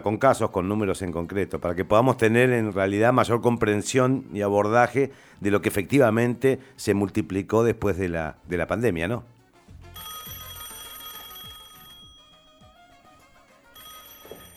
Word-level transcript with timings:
con 0.00 0.16
casos, 0.16 0.50
con 0.50 0.68
números 0.68 1.02
en 1.02 1.12
concreto, 1.12 1.60
para 1.60 1.74
que 1.74 1.84
podamos 1.84 2.16
tener 2.16 2.50
en 2.50 2.72
realidad 2.72 3.12
mayor 3.12 3.40
comprensión 3.40 4.24
y 4.32 4.40
abordaje 4.40 5.10
de 5.40 5.50
lo 5.50 5.60
que 5.60 5.68
efectivamente 5.68 6.58
se 6.76 6.94
multiplicó 6.94 7.62
después 7.64 7.98
de 7.98 8.08
la, 8.08 8.36
de 8.48 8.56
la 8.56 8.66
pandemia, 8.66 9.08
¿no? 9.08 9.24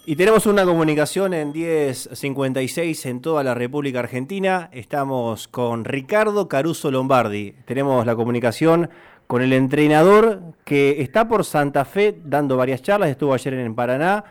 Y 0.07 0.15
tenemos 0.15 0.45
una 0.45 0.65
comunicación 0.65 1.33
en 1.33 1.51
1056 1.51 3.07
en 3.07 3.21
toda 3.21 3.43
la 3.43 3.55
República 3.55 3.97
Argentina. 3.97 4.69
Estamos 4.71 5.47
con 5.47 5.83
Ricardo 5.83 6.47
Caruso 6.47 6.91
Lombardi. 6.91 7.55
Tenemos 7.65 8.05
la 8.05 8.15
comunicación 8.15 8.91
con 9.25 9.41
el 9.41 9.51
entrenador 9.51 10.41
que 10.63 11.01
está 11.01 11.27
por 11.27 11.43
Santa 11.43 11.85
Fe 11.85 12.15
dando 12.23 12.55
varias 12.55 12.83
charlas. 12.83 13.09
Estuvo 13.09 13.33
ayer 13.33 13.55
en 13.55 13.73
Paraná. 13.73 14.23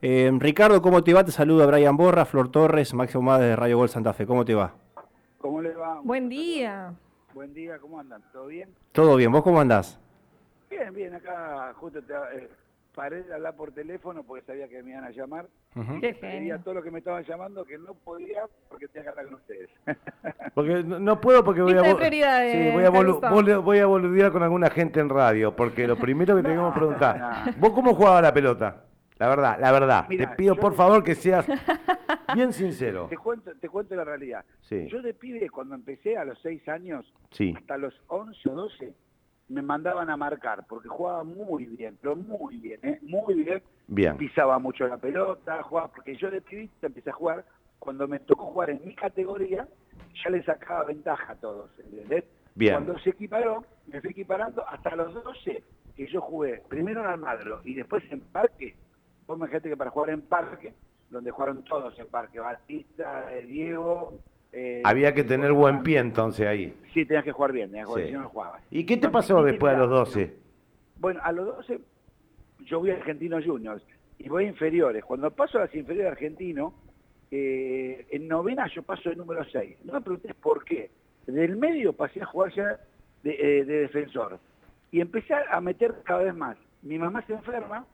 Eh, 0.00 0.30
Ricardo, 0.38 0.80
¿cómo 0.80 1.02
te 1.02 1.12
va? 1.12 1.24
Te 1.24 1.32
saluda 1.32 1.66
Brian 1.66 1.96
Borra, 1.96 2.24
Flor 2.24 2.50
Torres, 2.50 2.94
Máximo 2.94 3.22
Más 3.22 3.40
de 3.40 3.56
Radio 3.56 3.78
Gol 3.78 3.88
Santa 3.88 4.12
Fe. 4.12 4.26
¿Cómo 4.26 4.44
te 4.44 4.54
va? 4.54 4.74
¿Cómo 5.38 5.60
le 5.60 5.74
va? 5.74 6.00
Buen 6.02 6.28
día. 6.28 6.92
Buen 7.34 7.52
día, 7.52 7.78
¿cómo 7.78 7.98
andan? 7.98 8.22
¿Todo 8.32 8.46
bien? 8.46 8.68
Todo 8.92 9.16
bien, 9.16 9.30
¿vos 9.32 9.42
cómo 9.42 9.60
andás? 9.60 9.98
Bien, 10.70 10.92
bien, 10.94 11.14
acá 11.14 11.72
justo 11.76 12.00
te, 12.02 12.12
eh, 12.12 12.48
paré 12.94 13.22
de 13.22 13.34
hablar 13.34 13.54
por 13.56 13.72
teléfono 13.72 14.22
porque 14.22 14.44
sabía 14.44 14.68
que 14.68 14.82
me 14.82 14.90
iban 14.90 15.04
a 15.04 15.10
llamar. 15.10 15.46
Qué 16.00 16.14
Quería 16.14 16.30
genio. 16.30 16.60
todo 16.60 16.74
lo 16.74 16.82
que 16.82 16.90
me 16.90 16.98
estaban 16.98 17.24
llamando 17.24 17.64
que 17.64 17.78
no 17.78 17.94
podía 17.94 18.42
porque 18.68 18.88
tenía 18.88 19.04
que 19.04 19.08
hablar 19.10 19.24
con 19.26 19.34
ustedes. 19.34 19.70
Porque 20.54 20.82
no, 20.82 20.98
no 20.98 21.20
puedo 21.20 21.44
porque 21.44 21.62
voy 21.62 21.74
a, 21.74 21.84
sí, 21.84 21.90
voy, 22.72 22.84
a 22.84 22.90
bolu- 22.90 23.62
voy 23.62 23.78
a 23.78 23.86
boludear 23.86 24.32
con 24.32 24.42
alguna 24.42 24.70
gente 24.70 24.98
en 24.98 25.08
radio, 25.08 25.54
porque 25.54 25.86
lo 25.86 25.96
primero 25.96 26.34
que 26.34 26.42
tenemos 26.42 26.72
que 26.72 26.80
preguntar, 26.80 27.16
no. 27.46 27.52
¿vos 27.58 27.70
cómo 27.72 27.94
jugabas 27.94 28.22
la 28.22 28.34
pelota? 28.34 28.84
La 29.18 29.28
verdad, 29.28 29.58
la 29.60 29.72
verdad. 29.72 30.06
Mira, 30.08 30.30
Te 30.30 30.36
pido 30.36 30.54
por 30.56 30.74
favor 30.74 31.02
que 31.02 31.14
seas 31.14 31.46
bien 32.34 32.52
sincero. 32.52 33.06
Te 33.08 33.16
cuento, 33.16 33.50
te 33.60 33.68
cuento 33.68 33.94
la 33.96 34.04
realidad. 34.04 34.44
Sí. 34.62 34.86
Yo 34.88 35.02
de 35.02 35.14
pibe, 35.14 35.48
cuando 35.50 35.74
empecé 35.74 36.16
a 36.16 36.24
los 36.24 36.38
6 36.42 36.68
años, 36.68 37.12
Sí. 37.32 37.52
hasta 37.56 37.76
los 37.78 37.94
11 38.08 38.48
o 38.48 38.54
12, 38.54 38.94
me 39.48 39.62
mandaban 39.62 40.10
a 40.10 40.16
marcar 40.16 40.66
porque 40.68 40.88
jugaba 40.88 41.24
muy 41.24 41.64
bien, 41.64 41.98
pero 42.00 42.14
muy 42.14 42.58
bien, 42.58 42.80
¿eh? 42.82 42.98
Muy 43.02 43.34
bien. 43.42 43.62
Bien. 43.86 44.16
Pisaba 44.18 44.58
mucho 44.58 44.86
la 44.86 44.98
pelota, 44.98 45.62
jugaba, 45.62 45.88
porque 45.88 46.14
yo 46.16 46.30
de 46.30 46.40
pibita 46.42 46.86
empecé 46.86 47.10
a 47.10 47.14
jugar, 47.14 47.44
cuando 47.78 48.06
me 48.06 48.18
tocó 48.20 48.44
jugar 48.46 48.70
en 48.70 48.80
mi 48.84 48.94
categoría, 48.94 49.66
ya 50.22 50.30
le 50.30 50.42
sacaba 50.44 50.84
ventaja 50.84 51.32
a 51.32 51.36
todos, 51.36 51.70
¿entendés? 51.78 52.24
Bien. 52.54 52.74
Cuando 52.74 52.98
se 52.98 53.10
equiparó, 53.10 53.64
me 53.86 54.00
fui 54.00 54.10
equiparando 54.10 54.66
hasta 54.68 54.94
los 54.96 55.14
12, 55.14 55.62
que 55.96 56.06
yo 56.08 56.20
jugué 56.20 56.62
primero 56.68 57.00
en 57.00 57.06
Almagro 57.06 57.60
y 57.64 57.74
después 57.74 58.04
en 58.12 58.20
Parque. 58.20 58.76
Vos 59.28 59.38
me 59.38 59.46
dijiste 59.46 59.68
que 59.68 59.76
para 59.76 59.90
jugar 59.90 60.08
en 60.10 60.22
Parque, 60.22 60.72
donde 61.10 61.30
jugaron 61.30 61.62
todos 61.64 61.96
en 61.98 62.06
Parque, 62.06 62.40
Batista, 62.40 63.32
eh, 63.32 63.44
Diego... 63.46 64.18
eh, 64.52 64.80
Había 64.84 65.12
que 65.12 65.22
tener 65.22 65.52
buen 65.52 65.82
pie 65.82 65.98
entonces 65.98 66.46
ahí. 66.46 66.74
Sí, 66.94 67.04
tenías 67.04 67.24
que 67.24 67.32
jugar 67.32 67.52
bien, 67.52 67.68
tenías 67.70 67.86
que 67.86 67.90
jugar, 67.92 68.02
Sí. 68.04 68.08
si 68.08 68.14
no, 68.14 68.22
no 68.22 68.28
jugabas. 68.30 68.62
¿Y 68.70 68.86
qué 68.86 68.96
te 68.96 69.10
pasó 69.10 69.42
después 69.44 69.74
a 69.74 69.76
los 69.78 69.86
claro. 69.88 70.04
12? 70.06 70.34
Bueno, 70.96 71.20
a 71.22 71.30
los 71.32 71.46
12 71.58 71.78
yo 72.60 72.80
voy 72.80 72.90
a 72.90 72.94
Argentinos 72.94 73.44
Juniors 73.44 73.82
y 74.18 74.28
voy 74.30 74.46
a 74.46 74.48
inferiores. 74.48 75.04
Cuando 75.04 75.30
paso 75.30 75.58
a 75.58 75.62
las 75.62 75.74
inferiores 75.74 76.06
de 76.06 76.10
Argentino, 76.10 76.72
eh, 77.30 78.06
en 78.10 78.26
novena 78.28 78.66
yo 78.74 78.82
paso 78.82 79.10
de 79.10 79.16
número 79.16 79.44
6. 79.44 79.76
No 79.84 79.92
me 79.92 80.00
preguntes 80.00 80.34
por 80.36 80.64
qué. 80.64 80.90
Del 81.26 81.56
medio 81.58 81.92
pasé 81.92 82.22
a 82.22 82.26
jugar 82.26 82.50
ya 82.54 82.80
de, 83.22 83.30
eh, 83.60 83.64
de 83.66 83.80
defensor. 83.80 84.38
Y 84.90 85.02
empecé 85.02 85.34
a 85.34 85.60
meter 85.60 85.96
cada 86.04 86.22
vez 86.22 86.34
más. 86.34 86.56
Mi 86.82 86.98
mamá 86.98 87.20
se 87.26 87.34
enferma, 87.34 87.84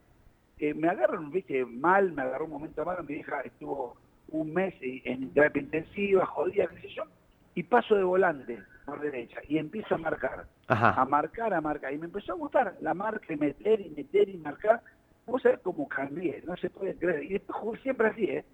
eh, 0.59 0.75
me 0.75 0.89
agarran, 0.89 1.31
viste, 1.31 1.65
mal, 1.65 2.13
me 2.13 2.23
agarró 2.23 2.45
un 2.45 2.53
momento 2.53 2.85
malo, 2.85 3.03
mi 3.03 3.15
hija 3.15 3.41
estuvo 3.41 3.97
un 4.29 4.53
mes 4.53 4.75
en 4.81 5.31
terapia 5.33 5.63
intensiva, 5.63 6.27
jodida, 6.27 6.67
qué 6.69 6.81
sé 6.81 6.89
yo, 6.95 7.05
y 7.55 7.63
paso 7.63 7.95
de 7.95 8.05
volante 8.05 8.59
por 8.85 9.01
derecha 9.01 9.41
y 9.49 9.59
empiezo 9.59 9.95
a 9.95 9.99
marcar 9.99 10.47
a 10.69 11.05
marcar, 11.05 11.55
a 11.55 11.61
marcar. 11.61 11.93
Y 11.93 11.99
me 11.99 12.07
empezó 12.07 12.33
a 12.33 12.37
gustar 12.37 12.77
la 12.81 12.95
marca, 12.95 13.33
y 13.33 13.37
meter 13.37 13.81
y 13.81 13.91
meter 13.91 14.29
y 14.29 14.37
marcar. 14.37 14.83
Vos 15.27 15.43
sabés 15.43 15.61
cómo 15.61 15.89
cambié, 15.89 16.43
no 16.47 16.57
se 16.57 16.71
puede 16.71 16.95
creer. 16.97 17.25
Y 17.25 17.35
después 17.35 17.59
jugué 17.59 17.81
siempre 17.81 18.09
así, 18.09 18.25
¿eh? 18.25 18.45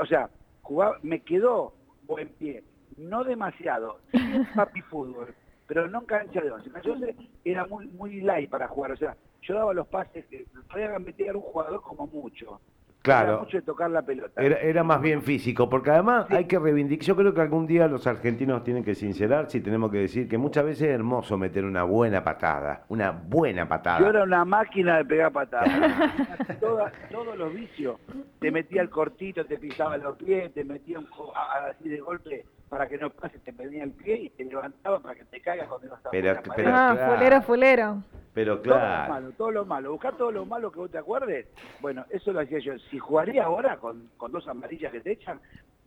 O 0.00 0.06
sea, 0.06 0.30
jugaba, 0.62 0.98
me 1.02 1.20
quedó 1.20 1.74
buen 2.06 2.28
pie. 2.30 2.64
No 2.96 3.24
demasiado, 3.24 4.00
sí 4.12 4.18
papi 4.56 4.80
fútbol, 4.82 5.34
pero 5.66 5.86
no 5.88 6.00
en 6.00 6.06
cancha 6.06 6.40
de 6.40 6.50
once. 6.50 6.70
Cancha 6.70 6.88
de 6.88 6.94
once 6.94 7.16
era 7.44 7.66
muy, 7.66 7.86
muy 7.88 8.20
light 8.22 8.48
para 8.48 8.68
jugar. 8.68 8.92
O 8.92 8.96
sea, 8.96 9.16
yo 9.46 9.54
daba 9.54 9.72
los 9.74 9.86
pases 9.88 10.24
que 10.26 10.46
podía 10.70 10.98
meter 10.98 11.30
a 11.30 11.34
un 11.34 11.40
jugador 11.42 11.80
como 11.82 12.06
mucho. 12.06 12.60
Claro. 13.02 13.34
Era 13.34 13.38
mucho 13.42 13.56
de 13.58 13.62
tocar 13.62 13.88
la 13.88 14.02
pelota. 14.02 14.42
Era, 14.42 14.56
era 14.58 14.82
más 14.82 15.00
bien 15.00 15.22
físico, 15.22 15.68
porque 15.70 15.90
además 15.90 16.26
hay 16.28 16.46
que 16.46 16.58
reivindicar, 16.58 17.06
yo 17.06 17.14
creo 17.14 17.32
que 17.32 17.40
algún 17.40 17.64
día 17.64 17.86
los 17.86 18.04
argentinos 18.08 18.64
tienen 18.64 18.82
que 18.82 18.96
sincerar, 18.96 19.48
si 19.48 19.60
tenemos 19.60 19.92
que 19.92 19.98
decir 19.98 20.28
que 20.28 20.36
muchas 20.36 20.64
veces 20.64 20.88
es 20.88 20.94
hermoso 20.94 21.38
meter 21.38 21.64
una 21.64 21.84
buena 21.84 22.24
patada, 22.24 22.82
una 22.88 23.12
buena 23.12 23.68
patada. 23.68 24.00
Yo 24.00 24.08
era 24.08 24.24
una 24.24 24.44
máquina 24.44 24.96
de 24.96 25.04
pegar 25.04 25.30
patadas. 25.30 25.68
Todas- 26.60 26.92
todos 27.12 27.36
los 27.38 27.54
vicios. 27.54 27.96
Te 28.40 28.50
metía 28.50 28.82
el 28.82 28.90
cortito, 28.90 29.44
te 29.46 29.56
pisaba 29.56 29.96
los 29.98 30.16
pies, 30.16 30.52
te 30.52 30.64
metía 30.64 30.98
un 30.98 31.06
co- 31.06 31.32
a- 31.36 31.58
a- 31.58 31.70
así 31.70 31.88
de 31.88 32.00
golpe 32.00 32.44
para 32.68 32.88
que 32.88 32.98
no 32.98 33.10
pase, 33.10 33.38
te 33.38 33.52
pedía 33.52 33.84
el 33.84 33.92
pie 33.92 34.16
y 34.16 34.30
te 34.30 34.44
levantaba 34.46 34.98
para 34.98 35.14
que 35.14 35.24
te 35.26 35.40
caigas 35.40 35.68
cuando 35.68 35.86
no 35.86 35.94
estabas 35.94 36.10
pero- 36.10 36.70
ah, 36.74 36.92
claro. 36.96 37.14
fulero, 37.14 37.42
fulero. 37.42 38.02
Pero 38.36 38.58
Todo 38.58 38.74
lo 38.74 38.80
claro, 38.80 39.12
malo, 39.14 39.30
todo 39.32 39.50
lo 39.50 39.64
malo. 39.64 39.92
Buscar 39.92 40.14
todo 40.18 40.30
lo 40.30 40.44
malo 40.44 40.70
que 40.70 40.78
vos 40.78 40.90
te 40.90 40.98
acuerdes. 40.98 41.46
Bueno, 41.80 42.04
eso 42.10 42.34
lo 42.34 42.40
hacía 42.40 42.58
yo. 42.58 42.78
Si 42.90 42.98
jugaría 42.98 43.44
ahora 43.44 43.78
con, 43.78 44.10
con 44.18 44.30
dos 44.30 44.46
amarillas 44.46 44.92
que 44.92 45.00
te 45.00 45.12
echan, 45.12 45.40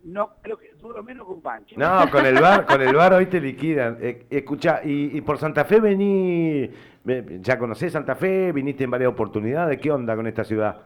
no 0.04 0.32
creo 0.42 0.58
que 0.58 0.74
duro 0.82 1.04
menos 1.04 1.28
que 1.28 1.34
un 1.34 1.42
pancho. 1.44 1.76
no, 1.78 2.10
con 2.10 2.26
el 2.26 2.42
bar, 2.42 2.66
con 2.66 2.82
el 2.82 2.96
bar 2.96 3.14
hoy 3.14 3.28
te 3.28 3.40
liquidan. 3.40 4.00
Eh, 4.02 4.26
escuchá, 4.32 4.82
y, 4.84 5.16
y 5.16 5.22
por 5.22 5.38
Santa 5.38 5.64
Fe 5.64 5.80
vení, 5.80 6.72
ve- 7.04 7.38
ya 7.40 7.60
conocés 7.60 7.92
Santa 7.94 8.16
Fe, 8.16 8.52
viniste 8.52 8.84
en 8.84 8.90
varias 8.90 9.12
oportunidades, 9.12 9.78
¿qué 9.80 9.92
onda 9.92 10.16
con 10.16 10.26
esta 10.26 10.44
ciudad? 10.44 10.78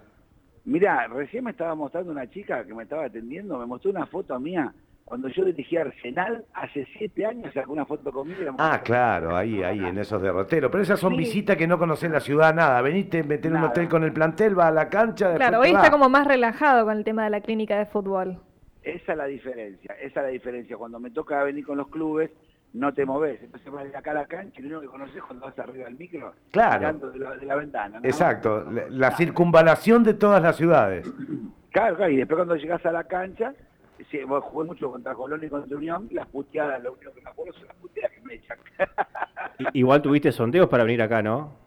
Mirá, 0.65 1.07
recién 1.07 1.45
me 1.45 1.51
estaba 1.51 1.75
mostrando 1.75 2.11
una 2.11 2.29
chica 2.29 2.65
que 2.65 2.73
me 2.73 2.83
estaba 2.83 3.05
atendiendo, 3.05 3.57
me 3.57 3.65
mostró 3.65 3.89
una 3.91 4.05
foto 4.05 4.37
mía 4.37 4.73
cuando 5.05 5.27
yo 5.27 5.43
dirigía 5.45 5.81
Arsenal 5.81 6.45
hace 6.53 6.87
siete 6.97 7.25
años, 7.25 7.53
sacó 7.53 7.73
una 7.73 7.85
foto 7.85 8.11
conmigo. 8.11 8.41
y 8.41 8.45
la 8.45 8.53
Ah, 8.57 8.81
claro, 8.83 9.35
ahí, 9.35 9.61
ahí, 9.63 9.79
en 9.79 9.97
esos 9.97 10.21
derroteros. 10.21 10.71
Pero 10.71 10.81
esas 10.83 10.99
son 10.99 11.11
Sí. 11.13 11.17
visitas 11.19 11.57
que 11.57 11.67
no 11.67 11.77
conocés 11.77 12.09
la 12.09 12.19
ciudad, 12.19 12.53
nada. 12.55 12.81
Veniste, 12.81 13.23
meter 13.23 13.51
un 13.51 13.63
hotel 13.63 13.87
con 13.89 14.03
el 14.03 14.13
plantel, 14.13 14.57
va 14.57 14.67
a 14.67 14.71
la 14.71 14.89
cancha, 14.89 15.35
Claro, 15.35 15.59
hoy 15.59 15.69
está 15.71 15.91
como 15.91 16.09
más 16.09 16.25
relajado 16.27 16.85
con 16.85 16.97
el 16.97 17.03
tema 17.03 17.23
de 17.25 17.29
la 17.29 17.41
clínica 17.41 17.77
de 17.77 17.85
fútbol. 17.85 18.39
Esa 18.81 19.11
es 19.13 19.17
la 19.17 19.25
diferencia, 19.25 19.93
esa 20.01 20.19
es 20.21 20.25
la 20.25 20.27
diferencia. 20.31 20.75
Cuando 20.77 20.99
me 20.99 21.11
toca 21.11 21.43
venir 21.43 21.65
con 21.65 21.77
los 21.77 21.87
clubes, 21.89 22.31
no 22.73 22.93
te 22.93 23.05
moves. 23.05 23.39
Entonces 23.43 23.71
vas 23.71 23.83
de 23.89 23.95
acá 23.95 24.11
a 24.11 24.15
la 24.15 24.25
cancha 24.25 24.59
y 24.59 24.63
lo 24.63 24.79
único 24.79 24.81
que 24.81 24.87
conoces 24.97 25.15
es 25.17 25.23
cuando 25.23 25.45
vas 25.45 25.59
arriba 25.59 25.85
del 25.85 25.95
micro, 25.97 26.33
Claro. 26.51 26.79
mirando 26.79 27.11
de 27.11 27.19
la, 27.19 27.35
de 27.37 27.45
la 27.45 27.55
ventana. 27.55 27.99
¿no? 27.99 28.05
Exacto, 28.05 28.65
la, 28.71 28.83
la 28.89 29.11
circunvalación 29.11 30.03
de 30.03 30.13
todas 30.15 30.41
las 30.41 30.55
ciudades. 30.55 31.11
Claro, 31.73 31.95
claro, 31.95 32.11
y 32.11 32.17
después 32.17 32.35
cuando 32.37 32.55
llegas 32.55 32.85
a 32.85 32.91
la 32.91 33.03
cancha, 33.05 33.51
sí, 34.09 34.23
vos 34.23 34.43
jugué 34.45 34.67
mucho 34.67 34.91
contra 34.91 35.13
Colón 35.13 35.43
y 35.43 35.49
contra 35.49 35.77
Unión, 35.77 36.07
las 36.11 36.27
puteadas, 36.27 36.81
lo 36.83 36.93
único 36.93 37.11
que 37.13 37.21
me 37.21 37.29
acuerdo 37.29 37.53
son 37.53 37.67
las 37.67 37.75
puteadas 37.77 38.11
que 38.11 38.21
me 38.21 38.33
echan. 38.35 38.57
Igual 39.73 40.01
tuviste 40.01 40.31
sondeos 40.31 40.67
para 40.69 40.83
venir 40.83 41.01
acá, 41.01 41.21
¿no? 41.21 41.63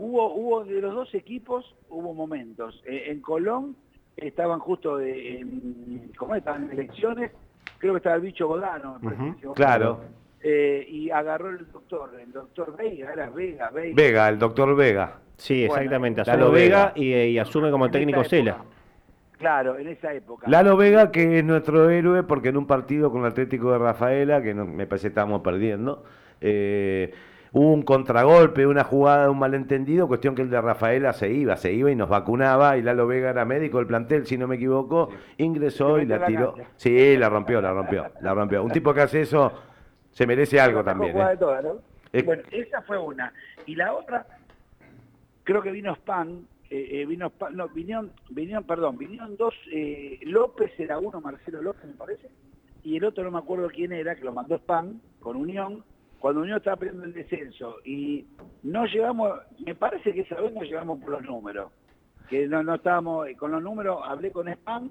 hubo, 0.00 0.34
hubo 0.34 0.64
de 0.64 0.80
los 0.80 0.94
dos 0.94 1.14
equipos, 1.14 1.74
hubo 1.88 2.14
momentos. 2.14 2.82
Eh, 2.86 3.04
en 3.08 3.20
Colón 3.20 3.76
estaban 4.16 4.58
justo 4.58 4.96
de, 4.96 5.38
en, 5.40 6.10
¿cómo 6.16 6.34
estaban 6.34 6.64
en 6.64 6.72
elecciones? 6.72 7.32
Creo 7.78 7.92
que 7.94 7.98
estaba 7.98 8.16
el 8.16 8.22
bicho 8.22 8.48
Godano, 8.48 8.98
me 9.00 9.10
parece 9.10 9.46
claro. 9.54 10.00
Eh, 10.42 10.86
y 10.88 11.10
agarró 11.10 11.50
el 11.50 11.70
doctor, 11.70 12.18
el 12.18 12.32
doctor 12.32 12.74
Vega, 12.76 13.12
era 13.12 13.28
Vega, 13.28 13.70
Vega. 13.70 13.94
Vega, 13.94 14.28
el 14.28 14.38
doctor 14.38 14.74
Vega. 14.74 15.18
Sí, 15.36 15.66
Bueno, 15.66 15.82
exactamente. 15.82 16.22
Lalo 16.24 16.46
Asume 16.46 16.58
Vega 16.58 16.92
Vega. 16.94 17.26
y, 17.28 17.32
y 17.32 17.38
asume 17.38 17.70
como 17.70 17.90
técnico 17.90 18.20
época. 18.20 18.30
Cela. 18.36 18.64
Claro, 19.40 19.78
en 19.78 19.88
esa 19.88 20.12
época. 20.12 20.46
Lalo 20.48 20.76
Vega, 20.76 21.10
que 21.10 21.38
es 21.38 21.44
nuestro 21.44 21.88
héroe, 21.90 22.22
porque 22.22 22.50
en 22.50 22.58
un 22.58 22.66
partido 22.66 23.10
con 23.10 23.22
el 23.22 23.28
Atlético 23.28 23.72
de 23.72 23.78
Rafaela, 23.78 24.42
que 24.42 24.52
no- 24.54 24.66
me 24.66 24.86
parece 24.86 25.04
que 25.04 25.08
estábamos 25.08 25.40
perdiendo, 25.40 26.04
eh, 26.42 27.12
hubo 27.52 27.72
un 27.72 27.82
contragolpe, 27.82 28.66
una 28.66 28.84
jugada, 28.84 29.30
un 29.30 29.38
malentendido, 29.38 30.06
cuestión 30.08 30.34
que 30.34 30.42
el 30.42 30.50
de 30.50 30.60
Rafaela 30.60 31.14
se 31.14 31.30
iba, 31.32 31.56
se 31.56 31.72
iba 31.72 31.90
y 31.90 31.96
nos 31.96 32.08
vacunaba, 32.10 32.76
y 32.76 32.82
Lalo 32.82 33.06
Vega 33.06 33.30
era 33.30 33.44
médico 33.46 33.78
del 33.78 33.86
plantel, 33.86 34.26
si 34.26 34.36
no 34.36 34.46
me 34.46 34.56
equivoco, 34.56 35.08
ingresó 35.38 35.98
y 35.98 36.04
la 36.06 36.24
tiró. 36.26 36.54
cancha. 36.54 36.70
Sí, 36.76 37.16
la 37.16 37.28
rompió, 37.30 37.62
la 37.62 37.72
rompió, 37.72 38.06
la 38.20 38.34
rompió. 38.34 38.62
Un 38.62 38.70
tipo 38.72 38.92
que 38.92 39.00
hace 39.00 39.22
eso 39.22 39.52
se 40.10 40.26
merece 40.26 40.60
algo 40.60 40.84
también. 40.84 41.16
¿eh? 41.18 41.36
¿no? 41.40 41.78
Eh, 42.12 42.22
Bueno, 42.24 42.42
esa 42.50 42.82
fue 42.82 42.98
una. 42.98 43.32
Y 43.64 43.74
la 43.74 43.94
otra, 43.94 44.26
creo 45.44 45.62
que 45.62 45.70
vino 45.70 45.94
Span, 45.94 46.46
eh, 46.70 47.02
eh, 47.02 47.06
vino 47.06 47.32
no, 47.52 47.68
vinieron, 47.68 48.12
vinieron, 48.30 48.64
perdón, 48.64 48.96
vinieron 48.96 49.36
dos, 49.36 49.54
eh, 49.72 50.18
López 50.22 50.72
era 50.78 50.98
uno, 50.98 51.20
Marcelo 51.20 51.60
López 51.60 51.84
me 51.84 51.94
parece, 51.94 52.30
y 52.84 52.96
el 52.96 53.04
otro 53.04 53.24
no 53.24 53.32
me 53.32 53.38
acuerdo 53.38 53.68
quién 53.68 53.92
era, 53.92 54.14
que 54.14 54.24
lo 54.24 54.32
mandó 54.32 54.56
Span 54.58 55.00
con 55.18 55.36
Unión, 55.36 55.84
cuando 56.20 56.42
Unión 56.42 56.58
estaba 56.58 56.76
peleando 56.76 57.04
el 57.04 57.12
descenso, 57.12 57.76
y 57.84 58.26
no 58.62 58.86
llegamos, 58.86 59.40
me 59.66 59.74
parece 59.74 60.12
que 60.12 60.20
esa 60.20 60.40
vez 60.40 60.52
no 60.52 60.62
llegamos 60.62 61.00
por 61.00 61.10
los 61.10 61.22
números. 61.22 61.72
que 62.28 62.46
no, 62.46 62.62
no 62.62 62.76
estábamos, 62.76 63.26
eh, 63.26 63.36
con 63.36 63.50
los 63.50 63.62
números 63.62 63.98
hablé 64.04 64.30
con 64.30 64.48
Spam 64.48 64.90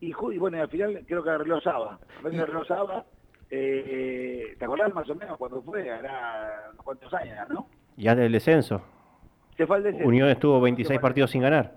y, 0.00 0.08
y 0.08 0.38
bueno, 0.38 0.62
al 0.62 0.68
final 0.68 1.04
creo 1.06 1.22
que 1.22 1.30
arregló 1.30 1.60
Saba. 1.60 2.00
Arregló 2.24 2.64
Saba, 2.64 3.04
eh, 3.50 4.54
¿te 4.58 4.64
acordás 4.64 4.94
más 4.94 5.08
o 5.10 5.14
menos 5.14 5.36
cuando 5.36 5.60
fue? 5.60 5.90
Hará 5.90 6.70
unos 6.72 6.84
cuantos 6.84 7.12
años, 7.12 7.36
¿no? 7.50 7.68
Y 7.98 8.04
del 8.04 8.32
descenso. 8.32 8.80
Al 9.68 9.82
descenso. 9.82 10.08
Unión 10.08 10.28
estuvo 10.28 10.60
26 10.60 10.98
Fue- 10.98 11.02
partidos 11.02 11.30
sin 11.30 11.42
ganar. 11.42 11.72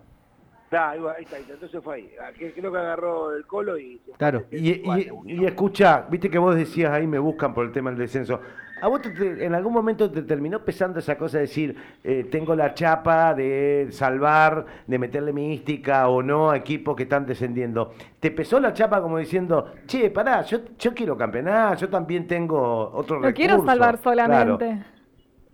Claro, 0.70 0.90
ahí 0.92 1.00
va, 1.02 1.12
ahí 1.14 1.24
está, 1.24 1.36
ahí 1.36 1.42
está, 1.44 1.54
entonces 1.54 1.84
fue 1.84 1.96
ahí. 1.96 2.10
Ah, 2.20 2.32
Creo 2.36 2.72
que 2.72 2.78
agarró 2.80 3.36
el 3.36 3.46
colo 3.46 3.78
y... 3.78 4.02
Claro. 4.18 4.46
al 4.52 4.58
Y, 4.58 5.46
escucha, 5.46 6.06
viste 6.10 6.32
que 6.32 6.40
vos 6.40 6.56
decías 6.56 6.92
ahí 6.92 7.06
me 7.06 7.20
buscan 7.20 7.54
por 7.54 7.66
el 7.66 7.72
tema 7.72 7.92
del 7.92 8.00
descenso. 8.00 8.40
¿A 8.82 8.88
vos 8.88 9.00
te- 9.04 9.12
te- 9.12 9.46
en 9.46 9.54
algún 9.54 9.72
momento 9.72 10.10
te 10.10 10.24
terminó 10.24 10.66
pesando 10.66 10.98
esa 10.98 11.16
cosa 11.16 11.38
de 11.38 11.42
decir, 11.44 11.76
eh, 12.04 12.26
tengo 12.30 12.56
la 12.56 12.74
chapa 12.74 13.36
de 13.36 13.88
salvar, 13.92 14.66
de 14.88 14.98
meterle 14.98 15.32
mística 15.32 16.08
o 16.10 16.24
no 16.24 16.50
a 16.50 16.58
equipos 16.58 16.96
que 16.96 17.04
están 17.04 17.28
descendiendo? 17.28 17.94
¿Te 18.20 18.32
pesó 18.32 18.60
la 18.60 18.74
chapa 18.74 19.00
como 19.00 19.20
diciendo, 19.20 19.74
che, 19.86 20.10
pará, 20.10 20.42
yo, 20.42 20.58
yo 20.80 20.94
quiero 20.96 21.16
campeonar, 21.16 21.78
yo 21.78 21.88
también 21.88 22.26
tengo 22.28 22.90
otro 22.94 23.20
No 23.20 23.32
quiero 23.32 23.64
salvar 23.64 24.00
solamente. 24.02 24.84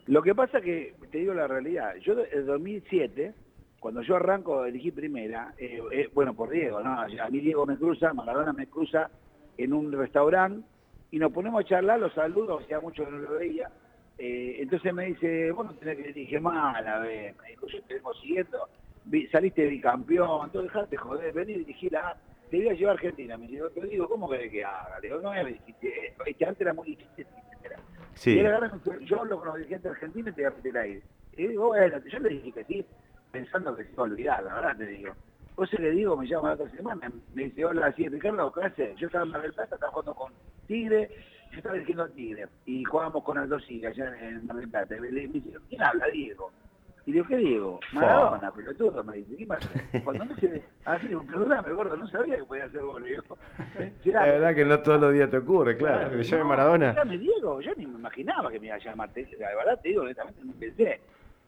Lo 0.09 0.23
que 0.23 0.33
pasa 0.33 0.59
que, 0.59 0.95
te 1.11 1.19
digo 1.19 1.35
la 1.35 1.47
realidad, 1.47 1.93
yo 1.97 2.15
en 2.31 2.47
2007, 2.47 3.31
cuando 3.79 4.01
yo 4.01 4.15
arranco, 4.15 4.65
elegí 4.65 4.89
primera, 4.89 5.53
eh, 5.59 5.79
eh, 5.91 6.09
bueno, 6.15 6.33
por 6.33 6.49
Diego, 6.49 6.81
¿no? 6.81 6.99
A 6.99 7.29
mí 7.29 7.39
Diego 7.39 7.67
me 7.67 7.77
cruza, 7.77 8.11
Maradona 8.11 8.51
me 8.51 8.65
cruza 8.65 9.11
en 9.55 9.71
un 9.71 9.91
restaurante 9.91 10.67
y 11.11 11.19
nos 11.19 11.31
ponemos 11.31 11.63
a 11.63 11.67
charlar, 11.67 11.99
los 11.99 12.11
saludos, 12.13 12.63
hacía 12.63 12.79
mucho 12.79 13.05
que 13.05 13.11
no 13.11 13.19
lo 13.19 13.33
veía. 13.35 13.69
eh, 14.17 14.55
entonces 14.57 14.91
me 14.95 15.05
dice, 15.05 15.51
bueno, 15.51 15.75
tenés 15.75 15.97
que 15.97 16.11
dirigir 16.11 16.41
mal, 16.41 16.87
a 16.87 16.99
ver, 17.01 17.35
me 17.43 17.49
dijo, 17.49 17.67
yo 17.67 17.79
te 17.83 17.93
vengo 17.93 18.11
siguiendo, 18.15 18.67
saliste 19.31 19.67
bicampeón, 19.67 20.45
entonces 20.45 20.73
dejate 20.73 20.97
joder, 20.97 21.33
vení 21.33 21.53
y 21.53 21.57
dirigí 21.59 21.87
la 21.91 22.17
te 22.49 22.57
voy 22.57 22.69
a 22.69 22.73
llevar 22.73 22.93
a 22.93 22.93
Argentina. 22.95 23.37
Me 23.37 23.47
dice, 23.47 23.61
te 23.75 23.87
digo, 23.87 24.09
¿cómo 24.09 24.27
querés 24.27 24.51
que 24.51 24.63
haga? 24.63 24.99
Le 24.99 25.07
digo, 25.07 25.21
no 25.21 25.33
es 25.35 25.45
difícil, 25.45 25.89
eh, 25.89 26.13
este 26.25 26.45
antes 26.45 26.61
era 26.61 26.73
muy 26.73 26.87
difícil. 26.87 27.27
Sí. 28.15 28.35
Y 28.35 28.39
él 28.39 28.47
agarra 28.47 28.71
yo 29.01 29.21
hablo 29.21 29.37
con 29.39 29.47
los 29.47 29.57
dirigentes 29.57 29.91
argentinos 29.91 30.31
y 30.31 30.35
te 30.35 30.41
voy 30.41 30.51
a 30.51 30.55
meter 30.55 30.77
ahí. 30.77 31.03
Y 31.37 31.53
yo 31.53 32.19
le 32.19 32.29
dije 32.29 32.51
que 32.51 32.63
sí, 32.65 32.85
pensando 33.31 33.75
que 33.75 33.85
se 33.85 33.91
iba 33.91 34.03
a 34.03 34.05
olvidar, 34.05 34.43
la 34.43 34.55
verdad 34.55 34.77
te 34.77 34.85
digo. 34.85 35.13
Vos 35.55 35.69
se 35.69 35.81
le 35.81 35.91
digo, 35.91 36.15
me 36.15 36.27
llama 36.27 36.49
la 36.49 36.53
otra 36.55 36.69
semana, 36.69 37.11
me 37.33 37.43
dice, 37.43 37.65
hola, 37.65 37.91
sí, 37.93 38.07
Ricardo, 38.07 38.51
¿qué 38.53 38.61
haces? 38.61 38.95
Yo 38.97 39.07
estaba 39.07 39.25
en 39.25 39.31
Mar 39.31 39.41
del 39.41 39.53
Plata, 39.53 39.75
estaba 39.75 39.91
con 39.91 40.33
Tigre, 40.67 41.09
yo 41.51 41.57
estaba 41.57 41.73
dirigiendo 41.73 42.03
a 42.03 42.09
Tigre, 42.09 42.47
y 42.65 42.83
jugábamos 42.85 43.23
con 43.23 43.37
Aldo 43.37 43.59
Siga 43.59 43.89
allá 43.89 44.15
en 44.21 44.45
Mar 44.45 44.55
del 44.55 44.69
Plata. 44.69 44.95
Y 44.95 44.99
me 45.01 45.09
dice, 45.09 45.57
¿quién 45.67 45.81
habla, 45.81 46.07
Diego? 46.07 46.51
Y 47.09 47.11
digo, 47.11 47.25
¿qué 47.25 47.37
digo? 47.37 47.79
Maradona, 47.91 48.51
pelotudo, 48.51 49.03
me 49.03 49.17
dice. 49.17 49.35
¿Qué 49.35 49.47
pasa? 49.47 49.67
Cuando 50.03 50.25
me 50.25 50.35
dice, 50.35 50.61
así, 50.85 51.07
perdóname, 51.07 51.73
gordo, 51.73 51.97
no 51.97 52.07
sabía 52.07 52.35
que 52.37 52.43
podía 52.43 52.65
hacer 52.65 52.81
gol. 52.83 53.03
La 54.05 54.25
verdad 54.25 54.53
que 54.53 54.63
no 54.63 54.79
todos 54.81 55.01
los 55.01 55.11
días 55.13 55.27
te 55.31 55.37
ocurre, 55.37 55.75
claro. 55.75 56.01
Claro, 56.01 56.17
que 56.17 56.23
llame 56.23 56.43
Maradona. 56.43 56.93
Llame 56.93 57.17
Diego, 57.17 57.61
yo 57.61 57.71
ni 57.77 57.87
me 57.87 57.97
imaginaba 57.97 58.51
que 58.51 58.59
me 58.59 58.67
iba 58.67 58.75
a 58.75 58.77
llamar. 58.79 59.11
Te- 59.11 59.27
La 59.39 59.55
verdad 59.55 59.79
te 59.81 59.89
digo, 59.89 60.03
honestamente 60.03 60.39
no 60.43 60.53
pensé. 60.53 61.01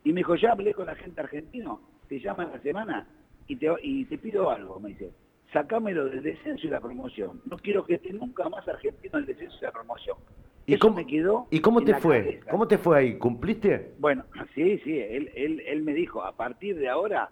Y 0.04 0.10
me 0.14 0.22
dijo, 0.22 0.34
ya 0.36 0.54
hablé 0.54 0.74
con 0.74 0.88
la 0.88 0.96
gente 0.96 1.22
argentino, 1.22 1.80
te 2.10 2.20
llaman 2.20 2.50
la 2.54 2.60
semana 2.62 3.08
y 3.46 3.56
te, 3.56 3.72
y 3.84 4.06
te 4.06 4.18
pido 4.18 4.50
algo, 4.50 4.80
me 4.80 4.90
dice. 4.90 5.12
Sacámelo 5.54 6.06
del 6.06 6.24
descenso 6.24 6.66
y 6.66 6.70
la 6.70 6.80
promoción. 6.80 7.42
No 7.46 7.58
quiero 7.58 7.86
que 7.86 7.96
esté 7.96 8.14
nunca 8.14 8.48
más 8.50 8.66
argentino 8.68 9.18
el 9.20 9.26
descenso 9.26 9.58
y 9.62 9.64
la 9.66 9.72
promoción. 9.72 10.18
¿Y 10.66 10.76
Eso 10.76 10.82
cómo, 10.82 10.96
me 10.98 11.06
quedó 11.08 11.48
¿Y 11.50 11.60
cómo 11.60 11.82
te 11.84 11.96
fue? 11.96 12.20
cabeza. 12.24 12.52
¿Cómo 12.52 12.68
te 12.68 12.78
fue 12.78 12.98
ahí? 13.00 13.18
¿Cumpliste? 13.18 13.94
Bueno, 14.00 14.24
sí, 14.56 14.78
sí, 14.84 15.00
él, 15.00 15.32
él, 15.36 15.60
él 15.66 15.82
me 15.82 15.94
dijo, 15.94 16.24
a 16.24 16.32
partir 16.34 16.78
de 16.78 16.88
ahora, 16.88 17.30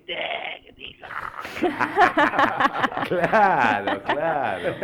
técnico. 0.00 1.06
Claro, 3.08 4.02
claro. 4.02 4.74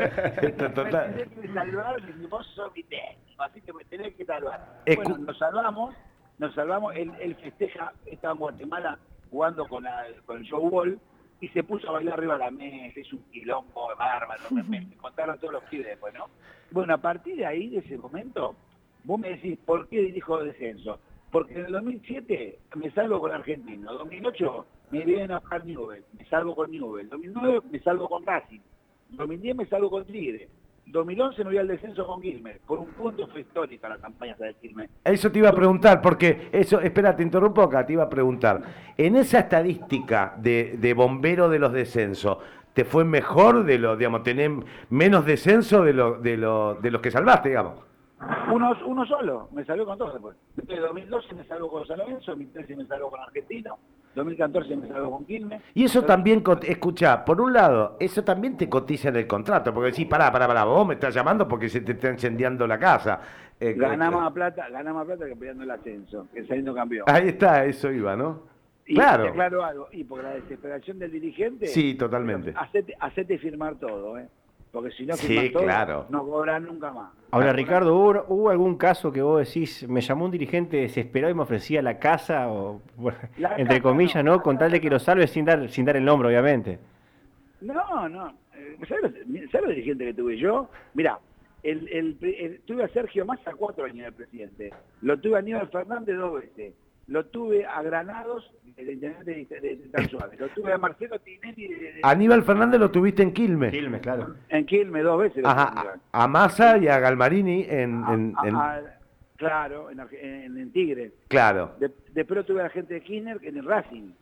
Me 0.43 0.49
total. 0.71 1.29
que 1.43 1.49
salvar, 1.53 1.97
vos 2.31 2.47
así 3.39 3.61
que 3.61 3.73
me 3.73 3.85
tenés 3.85 4.15
que 4.15 4.25
salvar. 4.25 4.81
Escu- 4.87 4.97
Bueno, 5.05 5.19
nos 5.19 5.39
salvamos, 5.39 5.95
nos 6.39 6.55
salvamos, 6.55 6.95
él, 6.97 7.13
él 7.21 7.35
festeja, 7.37 7.93
estaba 8.07 8.33
en 8.33 8.39
Guatemala 8.39 8.99
jugando 9.31 9.67
con, 9.67 9.83
la, 9.85 10.07
con 10.27 10.39
el 10.39 10.45
show 10.45 10.71
ball 10.71 10.99
y 11.41 11.49
se 11.49 11.63
puso 11.65 11.89
a 11.89 11.93
bailar 11.93 12.15
arriba 12.15 12.35
de 12.35 12.45
la 12.45 12.51
mesa, 12.51 13.01
es 13.01 13.13
un 13.13 13.23
quilombo 13.31 13.89
de 13.91 13.95
bárbaro, 13.97 14.43
me, 14.51 14.63
me- 14.63 14.97
contaron 14.97 15.39
todos 15.39 15.55
los 15.55 15.65
pibes 15.65 15.87
después, 15.87 16.15
¿no? 16.15 16.27
Bueno, 16.71 16.95
a 16.95 16.99
partir 16.99 17.37
de 17.37 17.47
ahí, 17.47 17.69
de 17.71 17.79
ese 17.79 17.99
momento, 17.99 18.57
vos 19.05 19.19
me 19.21 19.31
decís, 19.31 19.59
¿por 19.67 19.87
qué 19.89 20.01
dirijo 20.01 20.43
descenso? 20.43 20.99
Porque 21.31 21.55
en 21.55 21.67
el 21.67 21.73
2007 21.73 22.59
me 22.77 22.91
salgo 22.93 23.21
con 23.21 23.33
Argentino, 23.33 23.93
2008 23.93 24.67
me 24.91 25.05
vienen 25.05 25.33
a 25.33 25.41
buscar 25.41 25.65
Newell, 25.67 26.05
me 26.17 26.25
salgo 26.27 26.55
con 26.55 26.71
Newell, 26.71 27.09
2009 27.09 27.61
me 27.71 27.81
salgo 27.81 28.09
con 28.09 28.25
Racing, 28.25 28.61
2010 29.11 29.57
me 29.57 29.67
salgo 29.67 29.91
con 29.91 30.05
Tigre, 30.05 30.49
2011 30.87 31.45
me 31.45 31.51
voy 31.51 31.59
al 31.59 31.69
descenso 31.69 32.07
con 32.07 32.21
Quilmes, 32.21 32.59
por 32.67 32.79
un 32.79 32.87
punto 32.87 33.27
fue 33.29 33.41
histórica 33.41 33.89
la 33.89 33.99
campaña 33.99 34.37
de 34.39 34.55
Quilmes. 34.55 34.91
Eso 35.05 35.31
te 35.31 35.39
iba 35.39 35.49
a 35.49 35.55
preguntar, 35.55 36.01
porque 36.01 36.49
eso, 36.53 36.81
espera, 36.81 37.17
te 37.17 37.23
interrumpo 37.23 37.63
acá, 37.63 37.85
te 37.85 37.95
iba 37.95 38.05
a 38.05 38.09
preguntar. 38.09 38.63
En 38.97 39.17
esa 39.17 39.41
estadística 39.41 40.35
de, 40.39 40.77
de 40.79 40.95
bombero 40.95 41.49
de 41.49 41.59
los 41.59 41.73
descensos, 41.73 42.39
¿te 42.73 42.85
fue 42.85 43.05
mejor 43.05 43.65
de 43.65 43.79
lo, 43.79 43.97
digamos, 43.97 44.23
tener 44.23 44.51
menos 44.91 45.25
descenso 45.25 45.83
de, 45.85 45.93
lo, 45.93 46.19
de, 46.19 46.37
lo, 46.37 46.75
de 46.75 46.91
los 46.91 47.01
que 47.01 47.11
salvaste, 47.11 47.49
digamos? 47.51 47.94
Uno, 48.53 48.73
uno 48.87 49.05
solo, 49.07 49.49
me 49.53 49.65
salió 49.65 49.85
con 49.85 49.99
todos 49.99 50.15
después. 50.15 50.37
Después 50.57 50.79
de 50.79 50.87
2012 50.87 51.35
me 51.35 51.45
salgo 51.45 51.71
con 51.71 51.87
San 51.87 51.99
Lorenzo, 51.99 52.31
2013 52.33 52.77
me 52.77 52.87
salgo 52.87 53.11
con 53.11 53.21
Argentino, 53.21 53.79
2014 54.15 54.77
me 54.77 54.89
salgo 54.89 55.11
con 55.11 55.25
Quilmes. 55.27 55.63
Y 55.75 55.85
eso 55.85 56.03
también, 56.05 56.43
escuchá, 56.63 57.25
por 57.25 57.41
un 57.41 57.53
lado, 57.53 57.97
eso 57.99 58.23
también 58.23 58.57
te 58.57 58.69
cotiza 58.69 59.09
en 59.09 59.17
el 59.17 59.27
contrato, 59.27 59.75
porque 59.75 59.91
decís, 59.91 60.07
pará, 60.07 60.31
pará, 60.31 60.47
pará, 60.47 60.65
vos 60.65 60.87
me 60.87 60.95
estás 60.95 61.15
llamando 61.15 61.49
porque 61.49 61.69
se 61.69 61.81
te 61.81 61.93
está 61.93 62.11
incendiando 62.11 62.67
la 62.67 62.79
casa. 62.79 63.21
Eh, 63.61 63.75
Ganás 63.75 64.13
eh, 64.13 64.17
más 64.17 64.33
plata, 64.33 64.69
ganás 64.71 64.95
más 64.95 65.07
plata 65.07 65.27
que 65.27 65.37
peleando 65.37 65.65
el 65.65 65.71
ascenso, 65.71 66.27
que 66.33 66.47
saliendo 66.47 66.75
campeón. 66.75 67.05
Ahí 67.09 67.29
está, 67.29 67.65
eso 67.65 67.91
iba, 67.91 68.17
¿no? 68.17 68.43
Y 68.87 68.95
claro. 68.95 69.65
algo, 69.65 69.89
y 69.93 70.05
por 70.05 70.23
la 70.23 70.31
desesperación 70.35 70.99
del 70.99 71.11
dirigente, 71.11 71.67
Sí, 71.67 71.95
totalmente. 71.95 72.53
hacete, 72.57 72.95
hacete 73.01 73.39
firmar 73.39 73.77
todo, 73.77 74.19
¿eh? 74.19 74.29
Porque 74.75 74.91
si 74.91 75.07
no 75.07 75.15
Sí, 75.15 75.51
todo, 75.51 75.63
claro. 75.63 76.07
no 76.11 76.25
cobras 76.27 76.61
nunca 76.61 76.91
más. 76.93 77.13
Ahora, 77.31 77.53
Ricardo, 77.53 77.95
¿hubo, 77.97 78.25
hubo 78.29 78.51
algún 78.51 78.77
caso 78.77 79.13
que 79.13 79.23
vos 79.23 79.39
decís, 79.47 79.89
me 79.89 80.01
llamó 80.01 80.25
un 80.25 80.33
dirigente 80.33 80.79
desesperado 80.79 81.31
y 81.31 81.35
me 81.37 81.43
ofrecía 81.43 81.81
la 81.81 81.99
casa, 82.01 82.49
o 82.51 82.83
La 83.39 83.51
entre 83.57 83.77
casa 83.77 83.83
comillas, 83.83 84.25
no, 84.25 84.43
Con 84.43 84.59
tal 84.59 84.73
de 84.73 84.81
que 84.81 84.91
lo 84.91 84.99
salve 84.99 85.29
sin 85.29 85.45
dar, 85.45 85.69
sin 85.71 85.85
dar 85.85 85.97
el 85.97 86.05
nombre, 86.05 86.29
obviamente. 86.29 86.81
No, 87.61 88.09
no. 88.09 88.35
¿Sabes 88.89 89.13
¿sabes 89.53 89.67
los 89.67 89.69
dirigentes 89.77 90.09
que 90.09 90.15
tuve 90.15 90.37
yo? 90.39 90.69
Mira, 90.95 91.19
el, 91.63 91.89
el, 91.89 92.17
el- 92.21 92.61
tuve 92.67 92.83
a 92.85 92.89
Sergio 92.89 93.25
Massa 93.25 93.53
cuatro 93.57 93.85
años 93.85 94.07
de 94.07 94.13
presidente. 94.13 94.73
Lo 95.03 95.17
tuve 95.19 95.37
a 95.37 95.39
Aníbal 95.39 95.69
Fernández 95.69 96.17
dos 96.17 96.35
veces. 96.41 96.75
Lo 97.07 97.27
tuve 97.27 97.67
a 97.67 97.83
Granados, 97.83 98.51
el 98.77 98.91
intendente 98.91 99.61
de, 99.61 99.61
de, 99.61 99.77
de 99.77 99.89
Tan 99.91 100.09
Suárez. 100.09 100.41
Lo 100.41 100.49
tuve 100.49 100.73
a 100.73 100.79
Marcelo 100.79 101.19
Tinelli 101.19 101.69
de- 101.69 101.93
de- 101.95 102.01
Aníbal 102.03 102.43
Fernández 102.45 102.81
lo 102.81 102.91
tuviste 102.91 103.23
en 103.23 103.33
Quilmes. 103.33 103.73
Quilmes, 103.73 104.01
claro. 104.01 104.35
en 104.49 104.65
Quilmes 104.67 105.05
dos 105.05 105.21
veces. 105.21 105.43
lo 105.43 105.49
Ajá, 105.49 105.99
a, 106.13 106.25
a 106.25 106.29
Massa 106.29 106.79
y 106.79 106.89
a 106.89 106.99
Galmarini 106.99 107.67
en... 107.69 108.03
en- 108.09 108.35
A- 108.39 108.49
en- 108.49 108.57
a- 108.57 108.83
claro, 109.37 109.91
en, 109.91 110.01
en, 110.01 110.57
en 110.59 110.73
Tigre. 110.73 111.13
claro. 111.29 111.73
De- 111.79 111.91
después 112.13 112.39
lo 112.39 112.45
tuve 112.45 112.61
a 112.61 112.65
la 112.65 112.71
gente 112.71 112.95
de 112.95 113.01
Kirchner 113.03 113.39
en 113.43 113.59
el 113.59 113.65
Racing. 113.65 114.13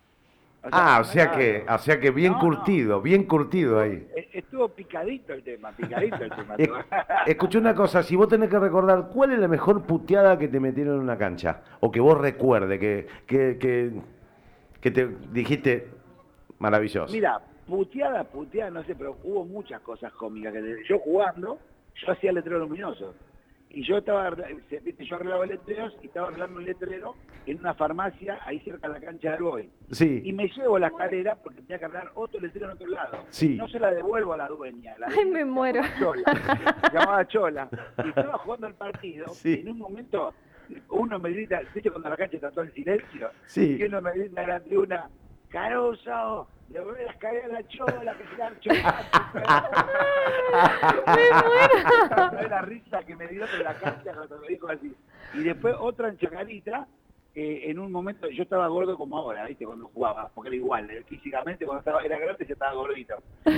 Ah, 0.71 0.99
o 1.01 1.05
sea 1.05 1.33
que, 1.33 1.65
o 1.69 1.79
sea 1.79 1.99
que 1.99 2.11
bien 2.13 2.33
No, 2.33 2.39
no. 2.39 2.45
curtido, 2.45 3.01
bien 3.03 3.25
curtido 3.25 3.81
ahí. 3.81 4.07
Eh, 4.15 4.29
Estuvo 4.35 4.69
picadito 4.69 5.33
el 5.33 5.43
tema, 5.43 5.73
picadito 5.73 6.17
el 6.23 6.31
tema. 6.31 6.55
Es- 6.57 6.69
Escuché 7.27 7.59
una 7.59 7.75
cosa, 7.75 8.03
si 8.03 8.15
vos 8.17 8.29
tenés 8.29 8.49
que 8.49 8.59
recordar, 8.59 9.09
¿cuál 9.13 9.33
es 9.33 9.39
la 9.39 9.49
mejor 9.49 9.83
puteada 9.83 10.39
que 10.39 10.49
te 10.49 10.61
metieron 10.61 10.97
en 10.97 11.01
una 11.03 11.19
cancha? 11.19 11.63
O 11.81 11.91
que 11.91 12.01
vos 12.01 12.17
recuerde, 12.19 12.79
que, 12.79 13.07
que, 13.27 13.59
que, 13.59 13.91
que 14.81 14.91
te 14.91 15.07
dijiste 15.33 15.89
maravilloso. 16.59 17.13
Mira, 17.13 17.41
puteada, 17.67 18.23
puteada, 18.25 18.71
no 18.71 18.85
sé, 18.85 18.95
pero 18.95 19.17
hubo 19.25 19.45
muchas 19.45 19.81
cosas 19.81 20.13
cómicas. 20.13 20.53
que 20.53 20.77
Yo 20.89 20.99
jugando, 21.01 21.59
yo 21.97 22.13
hacía 22.13 22.33
letreros 22.33 22.61
luminosos. 22.69 23.15
Y 23.75 23.83
yo 23.85 23.99
estaba, 23.99 24.31
viste, 24.31 25.05
yo 25.05 25.17
arreglaba 25.17 25.47
letreros 25.47 25.97
y 26.03 26.07
estaba 26.07 26.29
arreglando 26.29 26.59
un 26.59 26.65
letrero 26.65 27.15
en 27.47 27.59
una 27.61 27.73
farmacia 27.75 28.39
ahí 28.45 28.61
cerca 28.61 28.89
de 28.89 28.95
la 28.95 29.01
cancha 29.07 29.29
de 29.31 29.35
Arboy. 29.35 29.71
Y 29.91 29.95
Sí, 29.95 30.33
me 30.35 30.47
llevo 30.49 30.79
la 30.79 30.89
escalera 30.89 31.37
porque 31.37 31.63
tenía 31.63 31.79
que 31.79 31.85
arreglar 31.87 32.11
otro 32.15 32.39
letrero 32.41 32.67
en 32.67 32.73
otro 32.73 32.87
lado. 32.89 33.25
Sí. 33.31 33.57
No 33.57 33.67
se 33.69 33.81
la 33.81 33.91
devuelvo 33.91 34.35
a 34.35 34.37
la 34.37 34.49
dueña. 34.49 34.95
La 34.99 35.07
Ay, 35.09 35.25
me 35.25 35.45
muero. 35.45 35.81
Chola. 35.99 36.23
Llamaba 36.93 37.27
Chola. 37.27 37.69
Y 38.05 38.09
estaba 38.09 38.39
jugando 38.39 38.67
el 38.67 38.75
partido. 38.75 39.29
Sí. 39.29 39.57
Y 39.57 39.61
en 39.61 39.69
un 39.71 39.79
momento, 39.79 40.35
uno 40.91 41.19
me 41.19 41.31
grita, 41.31 41.61
¿viste 41.75 41.91
cuando 41.91 42.11
la 42.11 42.17
cancha 42.17 42.37
está 42.37 42.51
todo 42.51 42.65
en 42.65 42.73
silencio? 42.73 43.31
Sí. 43.47 43.79
Y 43.81 43.85
uno 43.85 44.03
me 44.03 44.13
grita 44.13 44.43
en 44.43 44.49
la 44.49 44.61
tribuna, 44.61 45.09
Caruso, 45.53 46.49
devuelve 46.69 47.05
la 47.05 47.11
escalera 47.13 47.45
a 47.45 47.49
la 47.49 47.69
Chola, 47.69 48.15
que 48.15 48.25
se 48.25 48.37
la 48.39 48.61
Chola. 48.61 49.09
¿Sabés 52.09 52.51
la 52.51 52.63
risa 52.63 53.03
que 53.05 53.15
me 53.15 53.29
dio 53.29 53.47
de 53.47 53.63
la 53.63 53.75
cancha 53.75 54.15
cuando 54.15 54.39
me 54.39 54.49
dijo 54.49 54.69
así? 54.69 54.95
Y 55.35 55.43
después 55.43 55.77
otra 55.79 56.09
en 56.09 56.17
Chacarita, 56.17 56.89
eh, 57.35 57.65
en 57.67 57.79
un 57.79 57.93
momento, 57.93 58.31
yo 58.31 58.43
estaba 58.45 58.67
gordo 58.69 58.97
como 58.97 59.19
ahora, 59.19 59.45
¿viste? 59.45 59.67
Cuando 59.67 59.89
jugaba, 59.89 60.31
porque 60.35 60.49
era 60.49 60.57
igual, 60.57 60.91
eh, 60.91 61.05
físicamente 61.07 61.67
cuando 61.67 61.81
estaba, 61.81 62.03
era 62.03 62.19
grande 62.19 62.47
yo 62.47 62.55
estaba 62.55 62.73
gordito. 62.73 63.17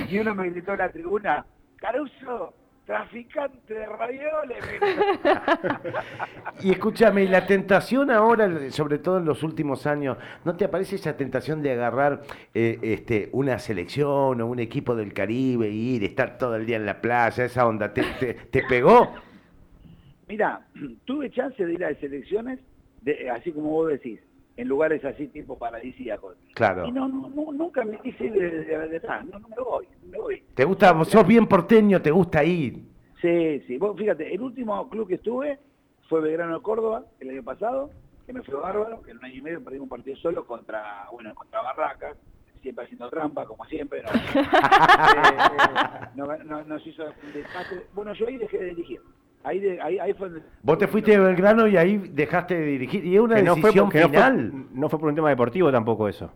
Y 0.09 0.19
uno 0.19 0.35
me 0.35 0.49
gritó 0.49 0.73
en 0.73 0.79
la 0.79 0.91
tribuna, 0.91 1.45
Caruso, 1.77 2.53
traficante 2.85 3.73
de 3.73 3.85
ravioles. 3.85 4.57
y 6.61 6.71
escúchame, 6.71 7.23
y 7.23 7.27
la 7.27 7.47
tentación 7.47 8.11
ahora, 8.11 8.69
sobre 8.71 8.99
todo 8.99 9.17
en 9.17 9.25
los 9.25 9.43
últimos 9.43 9.87
años, 9.87 10.17
¿no 10.43 10.55
te 10.55 10.65
aparece 10.65 10.95
esa 10.95 11.17
tentación 11.17 11.63
de 11.63 11.71
agarrar 11.71 12.21
eh, 12.53 12.79
este, 12.81 13.29
una 13.31 13.59
selección 13.59 14.39
o 14.39 14.45
un 14.45 14.59
equipo 14.59 14.95
del 14.95 15.13
Caribe 15.13 15.69
y 15.69 15.95
ir, 15.95 16.03
estar 16.03 16.37
todo 16.37 16.55
el 16.55 16.65
día 16.65 16.77
en 16.77 16.85
la 16.85 17.01
playa, 17.01 17.45
esa 17.45 17.67
onda? 17.67 17.93
¿Te, 17.93 18.03
te, 18.51 18.63
pegó? 18.63 19.13
Mira, 20.27 20.65
tuve 21.05 21.31
chance 21.31 21.65
de 21.65 21.73
ir 21.73 21.83
a 21.83 21.93
selecciones, 21.95 22.59
de, 23.01 23.29
así 23.31 23.51
como 23.51 23.71
vos 23.71 23.89
decís, 23.89 24.19
en 24.57 24.67
lugares 24.67 25.03
así 25.03 25.27
tipo 25.27 25.57
paradisíacos. 25.57 26.37
Claro. 26.53 26.85
Y 26.85 26.91
no, 26.91 27.07
no, 27.07 27.29
nunca 27.51 27.83
me 27.83 27.99
quise 27.99 28.29
de, 28.29 28.49
de, 28.63 29.01
no, 29.31 29.39
no 29.39 29.47
me 29.49 29.55
voy, 29.63 29.87
me 30.09 30.17
voy. 30.17 30.43
¿Te 30.53 30.63
gusta, 30.63 31.03
sos 31.05 31.27
bien 31.27 31.47
porteño, 31.47 32.01
te 32.01 32.11
gusta 32.11 32.43
ir? 32.43 32.83
Sí, 33.21 33.61
sí. 33.67 33.77
Vos, 33.77 33.97
fíjate, 33.97 34.33
el 34.33 34.41
último 34.41 34.89
club 34.89 35.07
que 35.07 35.15
estuve 35.15 35.59
fue 36.07 36.21
Belgrano 36.21 36.61
Córdoba, 36.61 37.05
el 37.19 37.31
año 37.31 37.43
pasado, 37.43 37.89
que 38.25 38.33
me 38.33 38.43
fue 38.43 38.55
bárbaro, 38.55 39.01
que 39.01 39.11
en 39.11 39.17
un 39.17 39.25
año 39.25 39.35
y 39.35 39.41
medio 39.41 39.63
perdí 39.63 39.79
un 39.79 39.89
partido 39.89 40.15
solo 40.17 40.45
contra, 40.45 41.07
bueno, 41.11 41.33
contra 41.35 41.61
Barracas, 41.61 42.17
siempre 42.61 42.85
haciendo 42.85 43.09
trampa, 43.09 43.45
como 43.45 43.65
siempre. 43.65 44.03
No, 46.15 46.33
eh, 46.33 46.39
no, 46.45 46.63
nos 46.63 46.87
hizo 46.87 47.03
desastre. 47.33 47.85
Bueno, 47.93 48.13
yo 48.13 48.27
ahí 48.27 48.37
dejé 48.37 48.57
de 48.57 48.65
dirigir. 48.69 49.01
Ahí, 49.45 49.59
de, 49.59 49.79
ahí, 49.79 49.99
ahí 49.99 50.13
fue 50.13 50.29
Vos 50.63 50.77
te 50.79 50.87
fuiste 50.87 51.11
de 51.11 51.19
Belgrano 51.19 51.67
y 51.67 51.77
ahí 51.77 51.97
dejaste 51.97 52.55
de 52.55 52.65
dirigir. 52.65 53.05
Y 53.05 53.15
es 53.15 53.21
una 53.21 53.35
decisión 53.35 53.91
final. 53.91 54.65
No 54.73 54.89
fue, 54.89 54.99
por 54.99 55.09
un 55.09 55.15
tema 55.15 55.29
deportivo 55.29 55.71
tampoco 55.71 56.09
eso. 56.09 56.31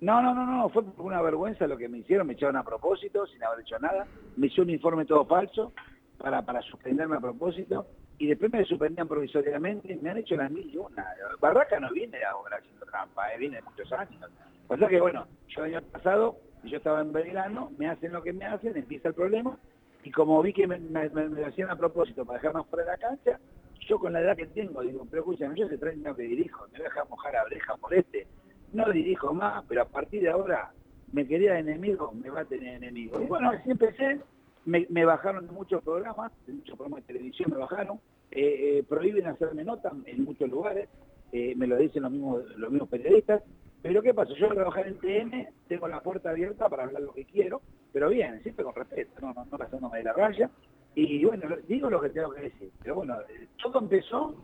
No, 0.00 0.20
no, 0.20 0.34
no, 0.34 0.44
no, 0.44 0.68
fue 0.68 0.82
por 0.82 1.06
una 1.06 1.22
vergüenza 1.22 1.68
lo 1.68 1.76
que 1.76 1.88
me 1.88 1.98
hicieron, 1.98 2.26
me 2.26 2.32
echaron 2.32 2.56
a 2.56 2.64
propósito, 2.64 3.26
sin 3.26 3.42
haber 3.44 3.60
hecho 3.60 3.78
nada, 3.78 4.06
me 4.36 4.48
hizo 4.48 4.62
un 4.62 4.70
informe 4.70 5.04
todo 5.04 5.24
falso 5.24 5.72
para, 6.18 6.42
para 6.42 6.60
suspenderme 6.62 7.16
a 7.16 7.20
propósito, 7.20 7.86
y 8.18 8.26
después 8.26 8.52
me 8.52 8.64
suspendían 8.64 9.08
provisoriamente, 9.08 9.96
me 10.00 10.10
han 10.10 10.18
hecho 10.18 10.36
las 10.36 10.50
mil 10.50 10.68
y 10.72 10.76
una. 10.76 11.06
Barraca 11.40 11.78
no 11.80 11.90
viene 11.90 12.18
ahora 12.24 12.58
haciendo 12.58 12.86
trampa, 12.86 13.32
eh, 13.32 13.38
viene 13.38 13.56
de 13.56 13.62
muchos 13.62 13.92
años. 13.92 14.20
Pasa 14.66 14.86
que, 14.88 15.00
bueno, 15.00 15.26
yo 15.48 15.64
el 15.64 15.74
año 15.74 15.86
pasado, 15.90 16.36
yo 16.64 16.76
estaba 16.76 17.00
en 17.00 17.12
Belgrano, 17.12 17.70
me 17.78 17.88
hacen 17.88 18.12
lo 18.12 18.22
que 18.22 18.32
me 18.32 18.44
hacen, 18.44 18.76
empieza 18.76 19.08
el 19.08 19.14
problema, 19.14 19.56
y 20.04 20.10
como 20.10 20.40
vi 20.42 20.52
que 20.52 20.66
me, 20.66 20.78
lo 20.78 21.46
hacían 21.46 21.70
a 21.70 21.76
propósito 21.76 22.24
para 22.24 22.38
dejarme 22.38 22.64
fuera 22.64 22.84
de 22.84 22.90
la 22.92 22.98
cancha, 22.98 23.40
yo 23.88 23.98
con 23.98 24.12
la 24.12 24.20
edad 24.20 24.36
que 24.36 24.46
tengo, 24.46 24.82
digo, 24.82 25.06
pero 25.10 25.22
escúchame, 25.22 25.58
yo 25.58 25.66
hace 25.66 25.78
30 25.78 26.08
años 26.08 26.16
que 26.16 26.22
dirijo, 26.24 26.66
me 26.66 26.78
voy 26.78 26.80
a 26.80 26.84
dejar 26.84 27.08
mojar 27.08 27.36
a 27.36 27.44
oreja 27.44 27.76
por 27.76 27.94
este, 27.94 28.26
no 28.72 28.90
dirijo 28.90 29.32
más, 29.32 29.64
pero 29.66 29.82
a 29.82 29.88
partir 29.88 30.22
de 30.22 30.30
ahora 30.30 30.72
me 31.12 31.26
quería 31.26 31.58
enemigo, 31.58 32.12
me 32.12 32.30
va 32.30 32.40
a 32.40 32.44
tener 32.44 32.74
enemigo. 32.76 33.20
Y 33.20 33.26
bueno, 33.26 33.50
así 33.50 33.70
empecé, 33.70 34.20
me, 34.66 35.04
bajaron 35.04 35.46
de 35.46 35.52
muchos 35.52 35.82
programas, 35.82 36.32
de 36.46 36.52
muchos 36.52 36.76
programas 36.76 37.06
de 37.06 37.14
televisión 37.14 37.50
me 37.50 37.56
bajaron, 37.56 37.98
eh, 38.30 38.78
eh, 38.78 38.84
prohíben 38.86 39.26
hacerme 39.26 39.64
nota 39.64 39.92
en 40.04 40.24
muchos 40.24 40.50
lugares, 40.50 40.88
eh, 41.32 41.54
me 41.56 41.66
lo 41.66 41.76
dicen 41.76 42.02
los 42.02 42.12
mismos, 42.12 42.44
los 42.56 42.70
mismos 42.70 42.88
periodistas, 42.90 43.42
pero 43.82 44.02
¿qué 44.02 44.12
pasa? 44.12 44.32
Yo 44.34 44.46
voy 44.46 44.56
a 44.56 44.60
trabajar 44.60 44.88
en 44.88 44.98
TN, 44.98 45.48
tengo 45.68 45.88
la 45.88 46.00
puerta 46.00 46.30
abierta 46.30 46.68
para 46.68 46.84
hablar 46.84 47.02
lo 47.02 47.12
que 47.12 47.24
quiero, 47.24 47.60
pero 47.92 48.08
bien, 48.08 48.42
siempre 48.42 48.64
con 48.64 48.74
respeto, 48.74 49.12
no, 49.20 49.32
no, 49.32 49.44
no 49.44 49.58
pasándome 49.58 49.98
de 49.98 50.04
la 50.04 50.12
raya. 50.12 50.50
Y 50.94 51.24
bueno, 51.24 51.56
digo 51.68 51.88
lo 51.88 52.00
que 52.00 52.10
tengo 52.10 52.30
que 52.32 52.42
decir. 52.42 52.72
Pero 52.82 52.96
bueno, 52.96 53.16
todo 53.62 53.78
empezó 53.78 54.34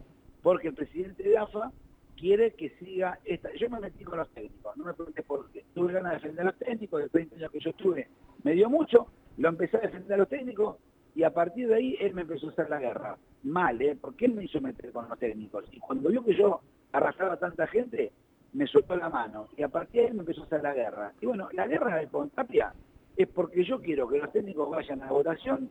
porque 0.43 0.69
el 0.69 0.75
presidente 0.75 1.23
de 1.25 1.37
AFA 1.37 1.73
quiere 2.17 2.53
que 2.53 2.71
siga 2.79 3.19
esta. 3.25 3.53
Yo 3.55 3.69
me 3.71 3.81
metí 3.81 4.05
con 4.05 4.19
los 4.19 4.29
técnicos, 4.31 4.77
no 4.77 4.85
me 4.85 4.95
pregunté 4.95 5.23
por 5.23 5.51
qué. 5.51 5.65
Tuve 5.75 5.93
ganas 5.93 6.13
de 6.13 6.17
defender 6.19 6.43
a 6.43 6.51
los 6.51 6.59
técnicos, 6.59 7.03
de 7.03 7.09
20 7.13 7.37
años 7.37 7.51
que 7.51 7.61
yo 7.61 7.71
estuve, 7.71 8.09
me 8.45 8.53
dio 8.53 8.71
mucho, 8.71 9.09
lo 9.39 9.49
empecé 9.49 9.79
a 9.79 9.81
defender 9.81 10.15
a 10.15 10.19
los 10.19 10.29
técnicos 10.29 10.77
y 11.15 11.23
a 11.23 11.31
partir 11.31 11.69
de 11.69 11.75
ahí 11.75 11.97
él 12.01 12.15
me 12.15 12.23
empezó 12.23 12.49
a 12.49 12.51
hacer 12.51 12.71
la 12.71 12.79
guerra. 12.79 13.17
Mal, 13.43 13.81
¿eh? 13.83 13.97
Porque 14.01 14.27
él 14.27 14.35
me 14.35 14.45
hizo 14.45 14.61
meter 14.61 14.91
con 14.93 15.09
los 15.09 15.19
técnicos. 15.19 15.65
Y 15.73 15.79
cuando 15.81 16.09
vio 16.09 16.25
que 16.25 16.37
yo 16.37 16.61
arrastraba 16.93 17.35
a 17.35 17.39
tanta 17.39 17.67
gente, 17.67 18.13
me 18.55 18.67
soltó 18.67 18.97
la 18.97 19.11
mano 19.11 19.49
y 19.57 19.63
a 19.63 19.69
partir 19.69 20.03
de 20.03 20.09
ahí 20.09 20.15
me 20.15 20.21
empezó 20.21 20.43
a 20.43 20.47
hacer 20.47 20.63
la 20.63 20.73
guerra. 20.73 21.13
Y 21.21 21.27
bueno, 21.27 21.49
la 21.53 21.67
guerra 21.67 21.97
de 21.97 22.07
Pontapia 22.07 22.73
es 23.17 23.29
porque 23.29 23.65
yo 23.65 23.81
quiero 23.81 24.09
que 24.09 24.19
los 24.19 24.33
técnicos 24.33 24.71
vayan 24.71 25.03
a 25.03 25.11
votación, 25.11 25.71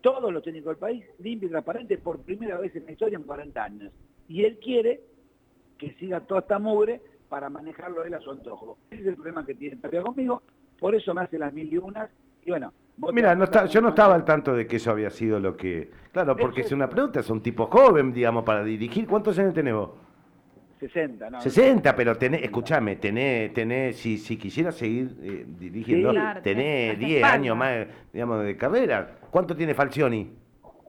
todos 0.00 0.32
los 0.32 0.42
técnicos 0.42 0.70
del 0.70 0.78
país, 0.78 1.04
limpio 1.18 1.48
y 1.48 1.50
transparente, 1.50 1.98
por 1.98 2.20
primera 2.20 2.58
vez 2.58 2.74
en 2.74 2.86
la 2.86 2.92
historia 2.92 3.16
en 3.16 3.24
40 3.24 3.62
años. 3.62 3.92
Y 4.28 4.44
él 4.44 4.58
quiere 4.62 5.02
que 5.78 5.92
siga 5.94 6.20
toda 6.20 6.40
esta 6.40 6.58
mugre 6.58 7.00
para 7.28 7.48
manejarlo 7.48 8.04
él 8.04 8.14
a 8.14 8.20
su 8.20 8.30
antojo. 8.30 8.78
Ese 8.90 9.02
es 9.02 9.08
el 9.08 9.14
problema 9.14 9.44
que 9.44 9.54
tiene 9.54 9.76
Tapia 9.76 10.02
conmigo, 10.02 10.42
por 10.80 10.94
eso 10.94 11.14
me 11.14 11.22
hace 11.22 11.38
las 11.38 11.52
mil 11.52 11.72
y 11.72 11.78
unas, 11.78 12.10
y 12.44 12.50
bueno... 12.50 12.72
Mira, 13.12 13.34
no 13.34 13.44
está, 13.44 13.64
yo 13.66 13.80
no 13.80 13.88
estaba 13.88 14.14
al 14.14 14.24
tanto 14.24 14.54
de 14.54 14.66
que 14.66 14.76
eso 14.76 14.90
había 14.90 15.08
sido 15.10 15.40
lo 15.40 15.56
que... 15.56 15.90
Claro, 16.12 16.36
porque 16.36 16.60
es 16.60 16.72
una 16.72 16.88
pregunta, 16.88 17.20
es 17.20 17.30
un 17.30 17.42
tipo 17.42 17.66
joven, 17.66 18.12
digamos, 18.12 18.44
para 18.44 18.62
dirigir. 18.62 19.06
¿Cuántos 19.06 19.38
años 19.38 19.54
tenemos? 19.54 19.90
60, 20.82 21.30
¿no? 21.30 21.40
60, 21.40 21.94
pero 21.94 22.16
tenés, 22.16 22.42
escúchame, 22.42 22.96
tenés, 22.96 23.52
tenés, 23.52 23.96
si, 23.96 24.18
si 24.18 24.36
quisiera 24.36 24.72
seguir 24.72 25.16
eh, 25.22 25.44
dirigiendo, 25.46 26.12
tenés 26.42 26.98
10 26.98 27.22
años 27.22 27.56
más, 27.56 27.86
digamos, 28.12 28.44
de 28.44 28.56
carrera. 28.56 29.18
¿Cuánto 29.30 29.54
tiene 29.54 29.74
Falcioni? 29.74 30.28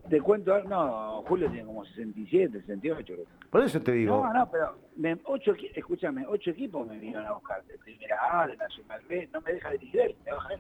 Te 0.09 0.19
cuento, 0.19 0.63
no, 0.63 1.21
Julio 1.27 1.47
tiene 1.49 1.65
como 1.65 1.85
67, 1.85 2.61
68. 2.61 3.13
Por 3.51 3.63
eso 3.63 3.79
te 3.81 3.91
digo. 3.91 4.25
No, 4.25 4.33
no, 4.33 4.51
pero 4.51 4.75
me, 4.95 5.15
ocho, 5.25 5.53
escúchame, 5.75 6.25
ocho 6.27 6.49
equipos 6.49 6.87
me 6.87 6.97
vinieron 6.97 7.27
a 7.27 7.33
buscar, 7.33 7.63
de 7.65 7.77
primera 7.77 8.17
A, 8.31 8.47
de 8.47 8.57
Nacional 8.57 9.01
B, 9.07 9.29
no 9.31 9.41
me 9.41 9.53
deja 9.53 9.69
dirigir 9.69 10.01
él, 10.01 10.15
me 10.25 10.31
baja 10.31 10.53
él. 10.55 10.59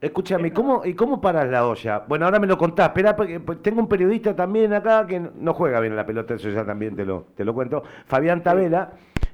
Escúchame, 0.00 0.52
¿cómo, 0.52 0.82
¿y 0.84 0.94
cómo 0.94 1.20
paras 1.20 1.48
la 1.48 1.66
olla? 1.66 2.04
Bueno, 2.06 2.24
ahora 2.24 2.38
me 2.38 2.46
lo 2.46 2.56
contás, 2.56 2.88
espera, 2.88 3.16
porque 3.16 3.40
pues, 3.40 3.60
tengo 3.62 3.80
un 3.80 3.88
periodista 3.88 4.34
también 4.36 4.72
acá 4.72 5.04
que 5.08 5.18
no 5.18 5.54
juega 5.54 5.80
bien 5.80 5.96
la 5.96 6.06
pelota, 6.06 6.34
eso 6.34 6.50
ya 6.50 6.64
también 6.64 6.94
te 6.94 7.04
lo, 7.04 7.26
te 7.36 7.44
lo 7.44 7.52
cuento, 7.52 7.82
Fabián 8.06 8.44
Tabela, 8.44 8.92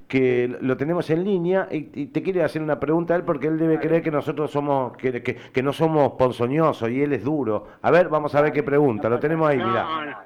que 0.09 0.57
lo 0.63 0.75
tenemos 0.79 1.11
en 1.11 1.23
línea 1.23 1.69
y, 1.71 2.07
te 2.07 2.23
quiere 2.23 2.43
hacer 2.43 2.63
una 2.63 2.81
pregunta 2.81 3.13
a 3.13 3.19
él 3.19 3.25
porque 3.25 3.49
él 3.49 3.59
debe 3.59 3.79
creer 3.79 4.03
que 4.03 4.11
nosotros 4.11 4.51
somos, 4.51 4.97
que, 4.97 5.23
que, 5.23 5.63
no 5.63 5.75
somos 5.75 6.13
ponzoñosos 6.13 6.89
y 6.89 7.03
él 7.03 7.13
es 7.13 7.25
duro. 7.25 7.69
A 7.83 7.91
ver, 7.91 8.09
vamos 8.09 8.35
a 8.35 8.41
ver 8.41 8.53
qué 8.53 8.63
pregunta, 8.63 9.11
lo 9.11 9.19
tenemos 9.19 9.47
ahí, 9.47 9.59
mira. 9.59 10.25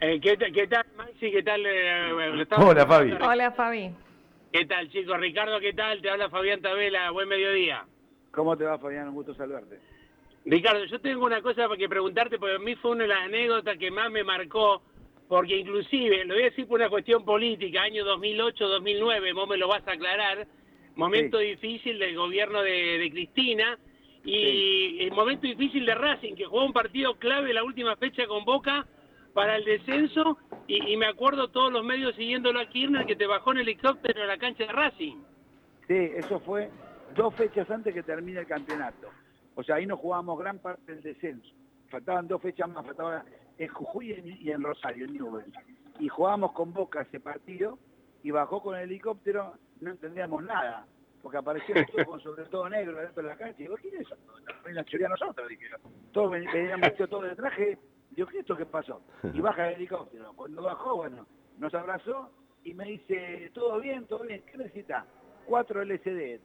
Eh, 0.00 0.18
¿qué, 0.18 0.38
¿qué, 0.38 0.66
tal, 0.66 0.86
Maxi? 0.96 1.30
¿Qué 1.30 1.42
tal? 1.42 1.62
Eh, 1.66 2.46
Hola, 2.56 2.86
Fabi. 2.86 3.12
Hola, 3.20 3.50
Fabi. 3.50 3.90
¿Qué 4.50 4.64
tal, 4.64 4.88
chicos? 4.88 5.18
Ricardo, 5.20 5.60
¿qué 5.60 5.74
tal? 5.74 6.00
Te 6.00 6.08
habla 6.08 6.30
Fabián 6.30 6.62
Tabela, 6.62 7.10
buen 7.10 7.28
mediodía. 7.28 7.84
¿Cómo 8.34 8.56
te 8.56 8.64
va, 8.64 8.78
Fabián? 8.78 9.08
Un 9.08 9.14
gusto 9.14 9.34
saludarte. 9.34 9.78
Ricardo, 10.44 10.84
yo 10.84 11.00
tengo 11.00 11.24
una 11.24 11.40
cosa 11.40 11.68
para 11.68 11.78
que 11.78 11.88
preguntarte, 11.88 12.38
porque 12.38 12.56
a 12.56 12.58
mí 12.58 12.74
fue 12.76 12.90
una 12.90 13.04
de 13.04 13.08
las 13.08 13.24
anécdotas 13.24 13.78
que 13.78 13.90
más 13.90 14.10
me 14.10 14.24
marcó, 14.24 14.82
porque 15.28 15.56
inclusive, 15.56 16.24
lo 16.24 16.34
voy 16.34 16.42
a 16.42 16.46
decir 16.46 16.66
por 16.66 16.80
una 16.80 16.90
cuestión 16.90 17.24
política, 17.24 17.82
año 17.82 18.04
2008-2009, 18.04 19.34
vos 19.34 19.48
me 19.48 19.56
lo 19.56 19.68
vas 19.68 19.86
a 19.88 19.92
aclarar, 19.92 20.46
momento 20.96 21.38
difícil 21.38 21.98
del 21.98 22.14
gobierno 22.14 22.62
de, 22.62 23.08
Cristina, 23.10 23.78
y 24.22 25.00
el 25.00 25.12
momento 25.12 25.46
difícil 25.46 25.86
de 25.86 25.94
Racing, 25.94 26.34
que 26.34 26.44
jugó 26.44 26.64
un 26.66 26.72
partido 26.72 27.14
clave 27.16 27.54
la 27.54 27.64
última 27.64 27.96
fecha 27.96 28.26
con 28.26 28.44
Boca 28.44 28.86
para 29.32 29.56
el 29.56 29.64
descenso, 29.64 30.38
y, 30.66 30.92
y 30.92 30.96
me 30.96 31.06
acuerdo 31.06 31.48
todos 31.48 31.72
los 31.72 31.84
medios 31.84 32.14
siguiéndolo 32.16 32.60
a 32.60 32.66
Kirchner, 32.66 33.06
que 33.06 33.16
te 33.16 33.26
bajó 33.26 33.52
en 33.52 33.58
helicóptero 33.58 34.22
a 34.22 34.26
la 34.26 34.38
cancha 34.38 34.66
de 34.66 34.72
Racing. 34.72 35.16
Sí, 35.88 36.10
eso 36.16 36.38
fue 36.40 36.70
dos 37.14 37.34
fechas 37.34 37.70
antes 37.70 37.94
que 37.94 38.02
termine 38.02 38.40
el 38.40 38.46
campeonato. 38.46 39.08
O 39.54 39.62
sea, 39.62 39.76
ahí 39.76 39.86
no 39.86 39.96
jugábamos 39.96 40.38
gran 40.38 40.58
parte 40.58 40.92
del 40.92 41.02
descenso. 41.02 41.50
Faltaban 41.88 42.26
dos 42.26 42.42
fechas 42.42 42.68
más, 42.68 42.84
faltaba 42.84 43.24
en 43.58 43.68
Jujuy 43.68 44.38
y 44.40 44.50
en 44.50 44.62
Rosario, 44.62 45.06
en 45.06 45.14
Newell. 45.14 45.52
Y 46.00 46.08
jugábamos 46.08 46.52
con 46.52 46.72
Boca 46.72 47.02
ese 47.02 47.20
partido 47.20 47.78
y 48.22 48.30
bajó 48.30 48.62
con 48.62 48.76
el 48.76 48.84
helicóptero, 48.84 49.54
no 49.80 49.90
entendíamos 49.90 50.42
nada, 50.42 50.86
porque 51.22 51.38
apareció 51.38 51.74
todo 51.92 52.04
con 52.06 52.20
sobre 52.20 52.44
todo 52.46 52.68
negro 52.68 52.98
dentro 52.98 53.22
de 53.22 53.28
la 53.28 53.36
cancha. 53.36 53.56
Y 53.58 53.64
digo, 53.64 53.76
¿quién 53.76 53.94
es 53.94 54.00
eso? 54.02 54.16
La 54.72 54.84
choría 54.84 55.08
nosotros, 55.08 55.48
dije 55.48 55.66
Todos 56.12 56.30
veníamos 56.30 56.80
vestidos 56.80 57.10
todos 57.10 57.24
de 57.24 57.36
traje. 57.36 57.78
Digo, 58.10 58.28
¿qué 58.28 58.38
es 58.38 58.40
esto 58.40 58.56
que 58.56 58.66
pasó? 58.66 59.02
Y 59.32 59.40
baja 59.40 59.68
el 59.68 59.76
helicóptero. 59.76 60.32
Cuando 60.34 60.62
bajó, 60.62 60.96
bueno, 60.96 61.26
nos 61.58 61.72
abrazó 61.74 62.30
y 62.64 62.74
me 62.74 62.84
dice, 62.84 63.50
todo 63.54 63.78
bien, 63.80 64.06
todo 64.06 64.24
bien, 64.24 64.42
¿qué 64.50 64.56
necesita? 64.56 65.06
Cuatro 65.46 65.82
LCD. 65.82 66.40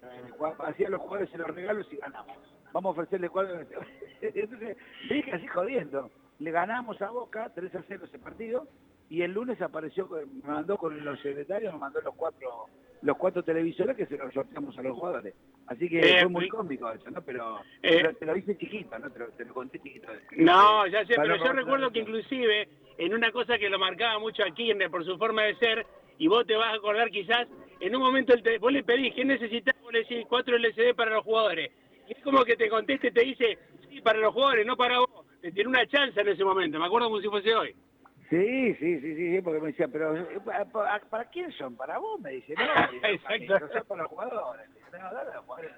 Hacía 0.59 0.89
los 0.89 1.01
jugadores 1.01 1.33
en 1.33 1.41
los 1.41 1.55
regalos 1.55 1.87
y 1.91 1.97
ganamos 1.97 2.37
vamos 2.73 2.89
a 2.89 3.01
ofrecerle 3.01 3.29
cuatro. 3.29 3.59
Entonces, 4.21 4.77
dije 5.09 5.31
así 5.31 5.47
jodiendo. 5.47 6.09
Le 6.39 6.51
ganamos 6.51 7.01
a 7.01 7.09
Boca 7.09 7.51
3 7.53 7.75
a 7.75 7.83
0 7.87 8.05
ese 8.05 8.19
partido 8.19 8.67
y 9.09 9.23
el 9.23 9.33
lunes 9.33 9.61
apareció, 9.61 10.07
me 10.07 10.47
mandó 10.47 10.77
con 10.77 11.03
los 11.03 11.19
secretarios, 11.19 11.73
me 11.73 11.79
mandó 11.79 11.99
los 12.01 12.15
cuatro 12.15 12.67
los 13.01 13.15
cuatro 13.15 13.43
televisores 13.43 13.95
que 13.95 14.05
se 14.07 14.17
los 14.17 14.33
sorteamos 14.33 14.77
a 14.77 14.81
los 14.81 14.97
jugadores. 14.97 15.33
Así 15.67 15.87
que 15.87 15.99
eh, 16.01 16.19
fue 16.23 16.29
muy 16.29 16.49
cómico 16.49 16.91
eso, 16.91 17.09
¿no? 17.09 17.21
Pero, 17.21 17.61
eh, 17.81 18.13
te 18.19 18.25
lo 18.25 18.35
hice 18.35 18.57
chiquito, 18.57 18.99
¿no? 18.99 19.09
Te 19.09 19.45
lo, 19.45 19.53
conté 19.53 19.79
chiquito. 19.79 20.09
No, 20.35 20.85
ya 20.85 21.05
sé, 21.05 21.13
pero 21.15 21.37
yo 21.37 21.53
recuerdo 21.53 21.91
que 21.91 21.99
inclusive 21.99 22.67
en 22.97 23.13
una 23.13 23.31
cosa 23.31 23.57
que 23.57 23.69
lo 23.69 23.79
marcaba 23.79 24.19
mucho 24.19 24.43
a 24.43 24.51
Kirchner 24.51 24.91
por 24.91 25.05
su 25.05 25.17
forma 25.17 25.43
de 25.43 25.55
ser, 25.55 25.87
y 26.17 26.27
vos 26.27 26.45
te 26.45 26.57
vas 26.57 26.73
a 26.73 26.75
acordar 26.75 27.09
quizás, 27.09 27.47
en 27.79 27.95
un 27.95 28.01
momento 28.01 28.33
el 28.33 28.59
vos 28.59 28.71
le 28.71 28.83
pedís, 28.83 29.13
¿qué 29.13 29.25
necesitas? 29.25 29.75
Vos 29.81 29.93
le 29.93 29.99
decís, 29.99 30.25
cuatro 30.27 30.55
LCD 30.55 30.95
para 30.95 31.11
los 31.11 31.23
jugadores. 31.23 31.71
Y 32.07 32.13
es 32.13 32.23
como 32.23 32.43
que 32.43 32.55
te 32.55 32.69
conteste, 32.69 33.11
te 33.11 33.21
dice, 33.21 33.57
sí, 33.89 34.01
para 34.01 34.19
los 34.19 34.33
jugadores, 34.33 34.65
no 34.65 34.75
para 34.75 34.99
vos. 34.99 35.25
Te 35.41 35.51
tiene 35.51 35.69
una 35.69 35.87
chance 35.87 36.19
en 36.19 36.27
ese 36.27 36.43
momento, 36.43 36.79
me 36.79 36.85
acuerdo 36.85 37.07
como 37.07 37.21
si 37.21 37.29
fuese 37.29 37.55
hoy. 37.55 37.75
Sí, 38.29 38.75
sí, 38.75 38.99
sí, 38.99 39.15
sí, 39.15 39.41
porque 39.41 39.59
me 39.59 39.67
decía, 39.67 39.87
pero 39.87 40.15
eh, 40.15 40.39
¿para, 40.71 41.25
quién 41.31 41.51
son? 41.53 41.75
¿Para 41.75 41.97
vos? 41.97 42.19
Me 42.19 42.31
dice, 42.31 42.53
no, 42.53 42.63
Exacto. 43.07 43.69
son 43.73 43.87
para 43.87 44.03
los 44.03 44.11
jugadores. 44.11 44.69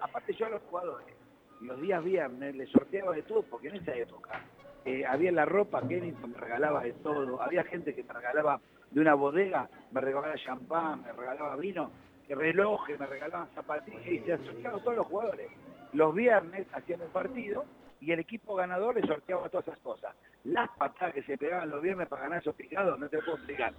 Aparte 0.02 0.34
yo 0.34 0.46
a 0.48 0.50
los 0.50 0.62
jugadores, 0.64 1.16
los 1.62 1.80
días 1.80 2.04
viernes 2.04 2.56
les 2.56 2.70
sorteaba 2.70 3.16
de 3.16 3.22
todo, 3.22 3.44
porque 3.44 3.70
en 3.70 3.76
esa 3.76 3.96
época 3.96 4.44
eh, 4.84 5.06
había 5.06 5.32
la 5.32 5.46
ropa, 5.46 5.88
Kennington 5.88 6.32
me 6.32 6.38
regalaba 6.38 6.84
de 6.84 6.94
todo, 6.94 7.42
había 7.42 7.64
gente 7.64 7.94
que 7.94 8.04
me 8.04 8.14
regalaba 8.14 8.60
de 8.92 9.02
una 9.02 9.14
bodega, 9.14 9.70
me 9.92 10.02
regalaba 10.02 10.36
champán, 10.36 11.02
me 11.04 11.12
regalaba 11.14 11.56
vino, 11.56 11.92
relojes, 12.30 13.00
me 13.00 13.06
regalaban 13.06 13.50
zapatillas, 13.54 14.06
y 14.06 14.20
se 14.20 14.38
sorteaban 14.38 14.82
todos 14.82 14.98
los 14.98 15.08
jugadores. 15.08 15.50
Los 15.94 16.14
viernes 16.14 16.68
hacían 16.74 17.02
un 17.02 17.10
partido 17.10 17.66
y 18.00 18.12
el 18.12 18.20
equipo 18.20 18.56
ganador 18.56 18.96
le 18.96 19.06
sorteaba 19.06 19.50
todas 19.50 19.68
esas 19.68 19.80
cosas. 19.80 20.16
Las 20.46 20.70
patadas 20.78 21.14
que 21.14 21.24
se 21.24 21.38
pegaban 21.38 21.70
los 21.70 21.82
viernes 21.82 22.08
para 22.08 22.24
ganar 22.24 22.40
esos 22.40 22.56
picados, 22.56 23.00
no 23.00 23.10
te 23.10 23.18
puedo 23.20 23.38
explicar. 23.38 23.74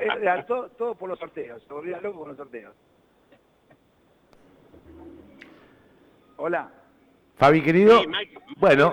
Era 0.00 0.46
todo, 0.46 0.68
todo 0.70 0.94
por 0.94 1.08
los 1.08 1.18
sorteos, 1.18 1.62
se 1.62 1.72
volvía 1.72 2.00
loco 2.00 2.20
con 2.20 2.28
los 2.28 2.36
sorteos. 2.36 2.74
Hola. 6.36 6.70
Fabi, 7.36 7.62
querido. 7.62 8.02
bueno. 8.56 8.92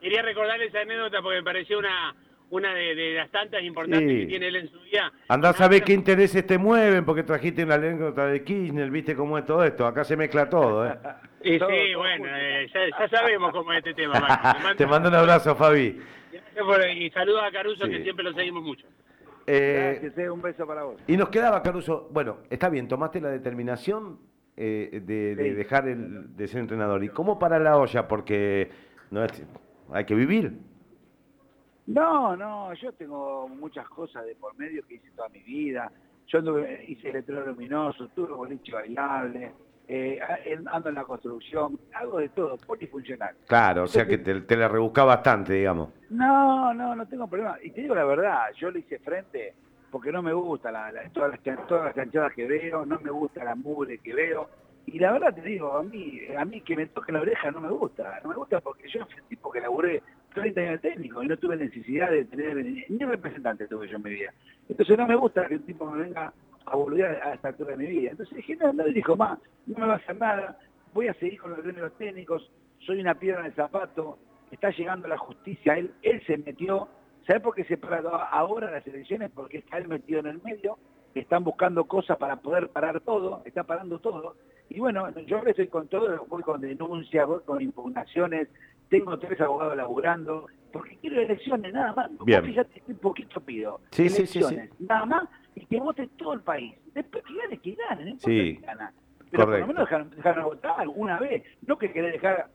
quería 0.00 0.22
recordarle 0.22 0.66
esa 0.66 0.80
anécdota 0.80 1.20
porque 1.22 1.38
me 1.38 1.44
pareció 1.44 1.78
una, 1.78 2.14
una 2.50 2.74
de, 2.74 3.14
las 3.14 3.30
tantas 3.30 3.62
importantes 3.62 4.20
que 4.20 4.26
tiene 4.26 4.48
él 4.48 4.56
en 4.56 4.70
su 4.70 4.80
vida. 4.80 5.12
Andá 5.28 5.50
a 5.50 5.52
saber 5.52 5.82
qué 5.82 5.92
intereses 5.92 6.46
te 6.46 6.58
mueven, 6.58 7.04
porque 7.04 7.22
trajiste 7.22 7.64
una 7.64 7.76
anécdota 7.76 8.26
de 8.26 8.42
Kirchner, 8.42 8.90
viste 8.90 9.14
cómo 9.14 9.38
es 9.38 9.46
todo 9.46 9.64
esto, 9.64 9.86
acá 9.86 10.04
se 10.04 10.16
mezcla 10.16 10.48
todo, 10.48 10.86
¿eh? 10.86 10.98
sí, 11.42 11.58
sí, 11.58 11.94
bueno, 11.94 12.26
eh, 12.28 12.68
ya, 12.72 13.08
sabemos 13.08 13.52
cómo 13.52 13.72
es 13.72 13.78
este 13.78 13.94
tema, 13.94 14.74
Te 14.76 14.86
mando 14.86 15.08
un 15.08 15.14
abrazo, 15.14 15.54
Fabi. 15.54 16.00
y 16.96 17.10
saludos 17.10 17.42
a 17.44 17.52
Caruso, 17.52 17.88
que 17.88 18.02
siempre 18.02 18.24
lo 18.24 18.32
seguimos 18.32 18.62
mucho. 18.62 18.86
Eh, 19.46 19.98
Gracias, 20.00 20.18
eh, 20.18 20.30
un 20.30 20.42
beso 20.42 20.66
para 20.66 20.82
vos. 20.82 21.00
Y 21.06 21.16
nos 21.16 21.28
quedaba, 21.28 21.62
Caruso, 21.62 22.08
bueno, 22.12 22.38
está 22.50 22.68
bien, 22.68 22.88
tomaste 22.88 23.20
la 23.20 23.30
determinación 23.30 24.18
de, 24.56 25.54
dejar 25.56 25.88
el, 25.88 26.36
de 26.36 26.46
ser 26.46 26.60
entrenador. 26.60 27.02
¿Y 27.02 27.08
cómo 27.08 27.38
para 27.38 27.58
la 27.58 27.78
olla? 27.78 28.06
Porque 28.06 28.70
no 29.10 29.24
hay 29.92 30.04
que 30.04 30.14
vivir. 30.14 30.69
No, 31.90 32.36
no, 32.36 32.72
yo 32.74 32.92
tengo 32.92 33.48
muchas 33.48 33.88
cosas 33.88 34.24
de 34.24 34.36
por 34.36 34.56
medio 34.56 34.86
que 34.86 34.94
hice 34.94 35.10
toda 35.10 35.28
mi 35.30 35.40
vida. 35.40 35.90
Yo 36.28 36.38
anduve, 36.38 36.84
hice 36.86 37.10
electroluminoso, 37.10 38.06
tuve 38.14 38.32
boliche 38.32 38.70
bailable, 38.70 39.50
eh, 39.88 40.20
ando 40.66 40.88
en 40.88 40.94
la 40.94 41.02
construcción, 41.02 41.80
algo 41.92 42.18
de 42.18 42.28
todo, 42.28 42.56
polifuncional. 42.58 43.34
Claro, 43.48 43.84
o 43.84 43.86
sea 43.88 44.06
que 44.06 44.18
te, 44.18 44.56
la 44.56 44.68
rebusca 44.68 45.02
bastante, 45.02 45.54
digamos. 45.54 45.88
No, 46.10 46.72
no, 46.72 46.94
no 46.94 47.08
tengo 47.08 47.26
problema. 47.26 47.56
Y 47.60 47.72
te 47.72 47.80
digo 47.80 47.96
la 47.96 48.04
verdad, 48.04 48.52
yo 48.56 48.70
le 48.70 48.78
hice 48.78 49.00
frente 49.00 49.54
porque 49.90 50.12
no 50.12 50.22
me 50.22 50.32
gusta 50.32 50.70
la, 50.70 50.92
todas, 51.12 51.30
las, 51.44 51.66
todas 51.66 51.86
las 51.86 51.94
canchadas 51.94 52.32
que 52.34 52.46
veo, 52.46 52.86
no 52.86 53.00
me 53.00 53.10
gusta 53.10 53.42
la 53.42 53.56
mugre 53.56 53.98
que 53.98 54.14
veo. 54.14 54.48
Y 54.86 55.00
la 55.00 55.10
verdad 55.10 55.34
te 55.34 55.42
digo, 55.42 55.76
a 55.76 55.82
mí, 55.82 56.20
a 56.38 56.44
mí 56.44 56.60
que 56.60 56.76
me 56.76 56.86
toque 56.86 57.10
la 57.10 57.20
oreja 57.20 57.50
no 57.50 57.60
me 57.60 57.70
gusta, 57.70 58.20
no 58.22 58.28
me 58.30 58.36
gusta 58.36 58.60
porque 58.60 58.88
yo 58.88 59.04
fui 59.06 59.16
el 59.16 59.24
tipo 59.24 59.50
que 59.50 59.60
laburé 59.60 60.02
30 60.34 60.60
años 60.60 60.80
técnico 60.80 61.22
y 61.22 61.28
no 61.28 61.36
tuve 61.36 61.56
necesidad 61.56 62.10
de 62.10 62.24
tener 62.24 62.56
ni 62.88 62.98
representante 62.98 63.66
tuve 63.66 63.88
yo 63.88 63.96
en 63.96 64.02
mi 64.02 64.10
vida. 64.10 64.32
Entonces 64.68 64.96
no 64.96 65.06
me 65.06 65.16
gusta 65.16 65.46
que 65.46 65.56
un 65.56 65.62
tipo 65.62 65.90
me 65.90 66.02
venga 66.02 66.32
a 66.66 66.76
volver 66.76 67.20
a 67.22 67.34
esta 67.34 67.48
altura 67.48 67.72
de 67.72 67.76
mi 67.78 67.86
vida. 67.86 68.10
Entonces 68.12 68.36
dije, 68.36 68.56
no, 68.56 68.72
no 68.72 68.84
dijo 68.84 69.16
más, 69.16 69.38
no 69.66 69.78
me 69.78 69.86
va 69.86 69.94
a 69.94 69.96
hacer 69.96 70.16
nada, 70.16 70.58
voy 70.94 71.08
a 71.08 71.14
seguir 71.14 71.40
con 71.40 71.50
los 71.50 71.62
gremios 71.62 71.92
técnicos, 71.98 72.50
soy 72.80 73.00
una 73.00 73.14
piedra 73.14 73.40
en 73.40 73.46
el 73.46 73.54
zapato, 73.54 74.18
está 74.50 74.70
llegando 74.70 75.08
la 75.08 75.18
justicia, 75.18 75.76
él, 75.76 75.92
él 76.02 76.22
se 76.26 76.38
metió, 76.38 76.88
¿sabe 77.26 77.40
por 77.40 77.54
qué 77.54 77.64
se 77.64 77.76
paró 77.76 78.14
ahora 78.14 78.70
las 78.70 78.86
elecciones? 78.86 79.30
Porque 79.34 79.58
está 79.58 79.78
él 79.78 79.88
metido 79.88 80.20
en 80.20 80.26
el 80.26 80.42
medio, 80.42 80.78
están 81.14 81.44
buscando 81.44 81.84
cosas 81.84 82.16
para 82.18 82.36
poder 82.36 82.68
parar 82.68 83.00
todo, 83.00 83.42
está 83.44 83.64
parando 83.64 83.98
todo. 83.98 84.36
Y 84.68 84.78
bueno, 84.78 85.10
yo 85.26 85.38
ahora 85.38 85.50
estoy 85.50 85.66
con 85.66 85.88
todo, 85.88 86.24
voy 86.28 86.42
con 86.42 86.60
denuncias, 86.60 87.26
voy 87.26 87.40
con 87.44 87.60
impugnaciones, 87.60 88.48
tengo 88.90 89.18
tres 89.18 89.40
abogados 89.40 89.76
laburando, 89.76 90.46
porque 90.72 90.98
quiero 90.98 91.20
elecciones, 91.20 91.72
nada 91.72 91.94
más. 91.94 92.10
Bien. 92.24 92.44
Fíjate, 92.44 92.82
un 92.88 92.96
poquito 92.96 93.40
pido. 93.40 93.80
Sí, 93.92 94.06
elecciones, 94.06 94.70
nada 94.80 95.06
más, 95.06 95.28
y 95.54 95.64
que 95.64 95.78
vote 95.80 96.08
todo 96.18 96.34
el 96.34 96.40
país. 96.40 96.74
Después 96.92 97.24
que 97.24 97.34
gane, 97.34 97.58
que 97.58 97.76
gane, 97.88 98.04
no 98.12 98.18
sí. 98.18 98.58
gana. 98.60 98.92
Pero 99.30 99.46
por 99.46 99.60
lo 99.60 99.66
menos 99.68 99.88
dejar, 100.16 100.42
votar 100.42 100.80
alguna 100.80 101.18
vez. 101.20 101.44
No 101.64 101.78
que 101.78 101.92
querés 101.92 102.12
dejar 102.12 102.48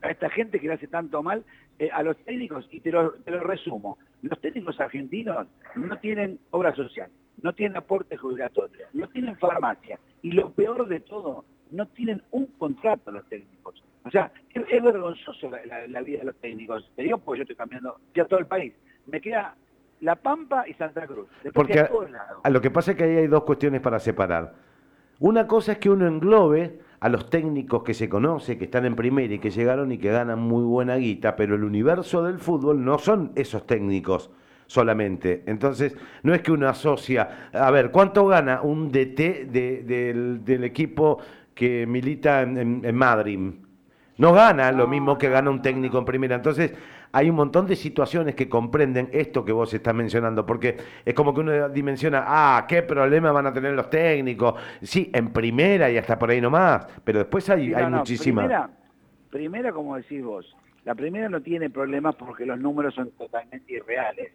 a 0.00 0.10
esta 0.10 0.30
gente 0.30 0.60
que 0.60 0.68
le 0.68 0.74
hace 0.74 0.86
tanto 0.86 1.22
mal 1.22 1.44
eh, 1.80 1.90
a 1.92 2.02
los 2.04 2.16
técnicos, 2.18 2.68
y 2.70 2.80
te 2.80 2.92
lo, 2.92 3.12
te 3.12 3.32
lo 3.32 3.40
resumo. 3.40 3.98
Los 4.22 4.40
técnicos 4.40 4.80
argentinos 4.80 5.48
no 5.74 5.98
tienen 5.98 6.38
obra 6.50 6.74
social, 6.74 7.10
no 7.42 7.52
tienen 7.52 7.76
aporte 7.76 8.16
jubilatorio, 8.16 8.86
no 8.92 9.08
tienen 9.08 9.36
farmacia, 9.38 9.98
y 10.22 10.30
lo 10.30 10.50
peor 10.52 10.86
de 10.86 11.00
todo, 11.00 11.44
no 11.72 11.86
tienen 11.88 12.22
un 12.30 12.46
contrato 12.46 13.10
los 13.10 13.26
técnicos. 13.28 13.82
O 14.04 14.10
sea, 14.10 14.30
es, 14.52 14.82
vergonzoso 14.82 15.50
la, 15.88 16.02
vida 16.02 16.18
de 16.18 16.24
los 16.26 16.36
técnicos. 16.36 16.90
Te 16.94 17.02
digo 17.02 17.18
porque 17.18 17.38
yo 17.38 17.42
estoy 17.42 17.56
cambiando 17.56 17.96
ya 18.14 18.26
todo 18.26 18.38
el 18.38 18.46
país. 18.46 18.74
Me 19.06 19.20
queda 19.20 19.54
La 20.00 20.16
Pampa 20.16 20.68
y 20.68 20.74
Santa 20.74 21.06
Cruz. 21.06 21.26
porque 21.54 21.80
a, 21.80 22.50
lo 22.50 22.60
que 22.60 22.70
pasa 22.70 22.90
es 22.90 22.96
que 22.98 23.04
ahí 23.04 23.16
hay 23.16 23.26
dos 23.26 23.44
cuestiones 23.44 23.80
para 23.80 23.98
separar. 23.98 24.54
Una 25.20 25.46
cosa 25.46 25.72
es 25.72 25.78
que 25.78 25.88
uno 25.88 26.06
englobe 26.06 26.80
a 27.00 27.08
los 27.08 27.30
técnicos 27.30 27.82
que 27.82 27.94
se 27.94 28.08
conoce, 28.08 28.58
que 28.58 28.64
están 28.64 28.84
en 28.84 28.94
primera 28.94 29.32
y 29.32 29.38
que 29.38 29.50
llegaron 29.50 29.90
y 29.92 29.98
que 29.98 30.10
ganan 30.10 30.40
muy 30.40 30.64
buena 30.64 30.96
guita, 30.96 31.36
pero 31.36 31.54
el 31.54 31.64
universo 31.64 32.22
del 32.24 32.38
fútbol 32.38 32.84
no 32.84 32.98
son 32.98 33.32
esos 33.36 33.66
técnicos 33.66 34.30
solamente. 34.66 35.44
Entonces, 35.46 35.96
no 36.22 36.34
es 36.34 36.42
que 36.42 36.52
uno 36.52 36.68
asocia, 36.68 37.48
a 37.52 37.70
ver, 37.70 37.90
¿cuánto 37.90 38.26
gana 38.26 38.60
un 38.60 38.90
DT 38.90 39.46
del, 39.46 40.64
equipo 40.64 41.20
que 41.54 41.86
milita 41.86 42.42
en 42.42 42.94
Madrid? 42.94 43.63
No 44.16 44.32
gana 44.32 44.70
lo 44.70 44.86
mismo 44.86 45.18
que 45.18 45.28
gana 45.28 45.50
un 45.50 45.60
técnico 45.60 45.98
en 45.98 46.04
primera. 46.04 46.36
Entonces, 46.36 46.72
hay 47.12 47.30
un 47.30 47.36
montón 47.36 47.66
de 47.66 47.76
situaciones 47.76 48.34
que 48.34 48.48
comprenden 48.48 49.08
esto 49.12 49.44
que 49.44 49.52
vos 49.52 49.72
estás 49.74 49.94
mencionando, 49.94 50.44
porque 50.46 50.76
es 51.04 51.14
como 51.14 51.34
que 51.34 51.40
uno 51.40 51.68
dimensiona, 51.68 52.24
ah, 52.26 52.64
qué 52.68 52.82
problema 52.82 53.32
van 53.32 53.46
a 53.46 53.52
tener 53.52 53.72
los 53.72 53.90
técnicos. 53.90 54.54
Sí, 54.82 55.10
en 55.12 55.32
primera 55.32 55.90
y 55.90 55.96
hasta 55.96 56.18
por 56.18 56.30
ahí 56.30 56.40
nomás, 56.40 56.86
pero 57.04 57.20
después 57.20 57.48
hay, 57.50 57.74
hay 57.74 57.86
muchísimas. 57.86 58.46
Primera, 58.46 58.70
primera, 59.30 59.72
como 59.72 59.96
decís 59.96 60.24
vos, 60.24 60.56
la 60.84 60.94
primera 60.94 61.28
no 61.28 61.40
tiene 61.40 61.70
problemas 61.70 62.14
porque 62.14 62.46
los 62.46 62.58
números 62.58 62.94
son 62.94 63.10
totalmente 63.12 63.72
irreales. 63.72 64.32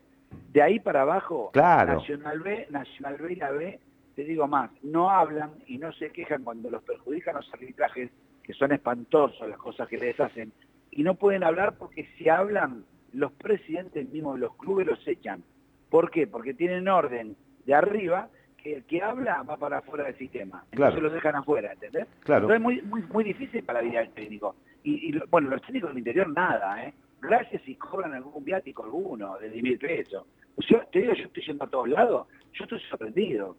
De 0.52 0.62
ahí 0.62 0.80
para 0.80 1.02
abajo, 1.02 1.52
claro. 1.54 1.96
Nacional 1.96 2.40
B, 2.40 2.68
Nacional 2.70 3.18
B 3.18 3.34
y 3.34 3.36
la 3.36 3.52
B, 3.52 3.80
te 4.16 4.24
digo 4.24 4.48
más, 4.48 4.72
no 4.84 5.10
hablan 5.10 5.52
y 5.68 5.78
no 5.78 5.92
se 5.94 6.12
quejan 6.12 6.44
cuando 6.44 6.70
los 6.70 6.84
perjudican 6.84 7.36
los 7.36 7.54
arbitrajes 7.54 8.10
que 8.50 8.56
son 8.56 8.72
espantosos 8.72 9.48
las 9.48 9.60
cosas 9.60 9.88
que 9.88 10.00
les 10.00 10.20
hacen, 10.20 10.52
y 10.90 11.04
no 11.04 11.14
pueden 11.14 11.44
hablar 11.44 11.78
porque 11.78 12.10
si 12.18 12.30
hablan, 12.30 12.84
los 13.14 13.32
presidentes 13.34 14.10
mismos 14.10 14.34
de 14.34 14.40
los 14.40 14.56
clubes 14.56 14.88
los 14.88 15.08
echan. 15.08 15.44
¿Por 15.92 16.10
qué? 16.10 16.26
Porque 16.26 16.56
tienen 16.56 16.88
orden 16.88 17.36
de 17.68 17.74
arriba 17.76 18.28
que 18.58 18.78
el 18.78 18.84
que 18.86 19.04
habla 19.04 19.44
va 19.44 19.56
para 19.58 19.78
afuera 19.78 20.06
del 20.06 20.18
sistema. 20.18 20.64
Entonces 20.72 21.00
los 21.00 21.14
dejan 21.14 21.36
afuera, 21.36 21.74
¿entendés? 21.74 22.08
Claro. 22.22 22.52
Entonces 22.52 22.56
es 22.56 22.64
muy, 22.64 22.82
muy, 22.82 23.08
muy 23.14 23.24
difícil 23.24 23.64
para 23.64 23.84
la 23.84 23.88
vida 23.88 24.00
del 24.00 24.14
técnico. 24.14 24.56
Y, 24.82 25.16
bueno, 25.30 25.52
los 25.52 25.62
técnicos 25.62 25.92
del 25.92 26.00
interior 26.00 26.28
nada, 26.30 26.84
¿eh? 26.84 26.94
Gracias 27.22 27.62
si 27.62 27.76
cobran 27.76 28.16
algún 28.16 28.44
viático 28.44 28.84
alguno 28.84 29.38
de 29.38 29.52
10 29.52 29.64
mil 29.64 29.78
pesos. 29.78 30.26
Yo 30.58 30.82
te 30.92 31.02
digo, 31.02 31.14
yo 31.14 31.26
estoy 31.26 31.44
yendo 31.46 31.66
a 31.66 31.70
todos 31.70 31.88
lados, 31.88 32.28
yo 32.54 32.64
estoy 32.64 32.80
sorprendido. 32.90 33.58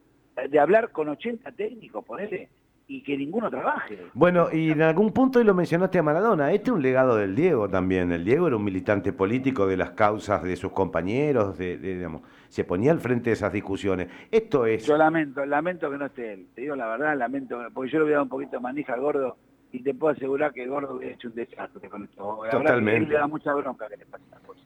De 0.50 0.58
hablar 0.58 0.90
con 0.90 1.08
80 1.08 1.52
técnicos, 1.52 2.04
ponele, 2.04 2.48
y 2.90 3.02
que 3.02 3.16
ninguno 3.16 3.48
trabaje. 3.48 3.96
Bueno, 4.14 4.48
y 4.52 4.72
en 4.72 4.82
algún 4.82 5.12
punto 5.12 5.40
y 5.40 5.44
lo 5.44 5.54
mencionaste 5.54 6.00
a 6.00 6.02
Maradona, 6.02 6.52
este 6.52 6.70
es 6.70 6.74
un 6.74 6.82
legado 6.82 7.14
del 7.14 7.36
Diego 7.36 7.68
también. 7.68 8.10
El 8.10 8.24
Diego 8.24 8.48
era 8.48 8.56
un 8.56 8.64
militante 8.64 9.12
político 9.12 9.68
de 9.68 9.76
las 9.76 9.90
causas 9.92 10.42
de 10.42 10.56
sus 10.56 10.72
compañeros, 10.72 11.56
de, 11.56 11.78
digamos, 11.78 12.22
se 12.48 12.64
ponía 12.64 12.90
al 12.90 12.98
frente 12.98 13.30
de 13.30 13.34
esas 13.34 13.52
discusiones. 13.52 14.08
Esto 14.28 14.66
es... 14.66 14.84
Yo 14.84 14.96
lamento, 14.96 15.46
lamento 15.46 15.88
que 15.88 15.98
no 15.98 16.06
esté 16.06 16.32
él, 16.32 16.46
te 16.52 16.62
digo 16.62 16.74
la 16.74 16.88
verdad, 16.88 17.16
lamento, 17.16 17.60
porque 17.72 17.92
yo 17.92 17.98
le 17.98 18.04
hubiera 18.06 18.16
dado 18.16 18.24
un 18.24 18.30
poquito 18.30 18.56
de 18.56 18.60
manija 18.60 18.94
al 18.94 19.00
gordo 19.00 19.36
y 19.70 19.84
te 19.84 19.94
puedo 19.94 20.12
asegurar 20.12 20.52
que 20.52 20.64
el 20.64 20.70
gordo 20.70 20.96
hubiera 20.96 21.14
hecho 21.14 21.28
un 21.28 21.34
desastre 21.36 21.88
con 21.88 22.02
esto. 22.02 22.40
Totalmente. 22.50 23.04
él 23.04 23.08
le 23.08 23.14
da 23.14 23.28
mucha 23.28 23.54
bronca 23.54 23.86
que 23.86 23.98
le 23.98 24.06
pase 24.06 24.24
las 24.32 24.40
cosas. 24.40 24.64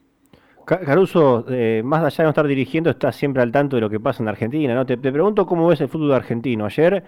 Caruso, 0.65 1.45
eh, 1.51 1.83
más 1.85 2.03
allá 2.03 2.17
de 2.17 2.23
no 2.23 2.31
estar 2.31 2.47
dirigiendo, 2.47 2.89
estás 2.89 3.17
siempre 3.17 3.43
al 3.43 3.53
tanto 3.53 3.77
de 3.77 3.83
lo 3.83 3.91
que 3.91 4.01
pasa 4.01 4.23
en 4.23 4.31
Argentina, 4.31 4.75
¿no? 4.75 4.87
Te, 4.87 4.97
te 4.97 5.13
pregunto 5.13 5.45
cómo 5.45 5.69
ves 5.69 5.83
el 5.83 5.89
fútbol 5.89 6.15
argentino. 6.15 6.65
Ayer 6.65 7.05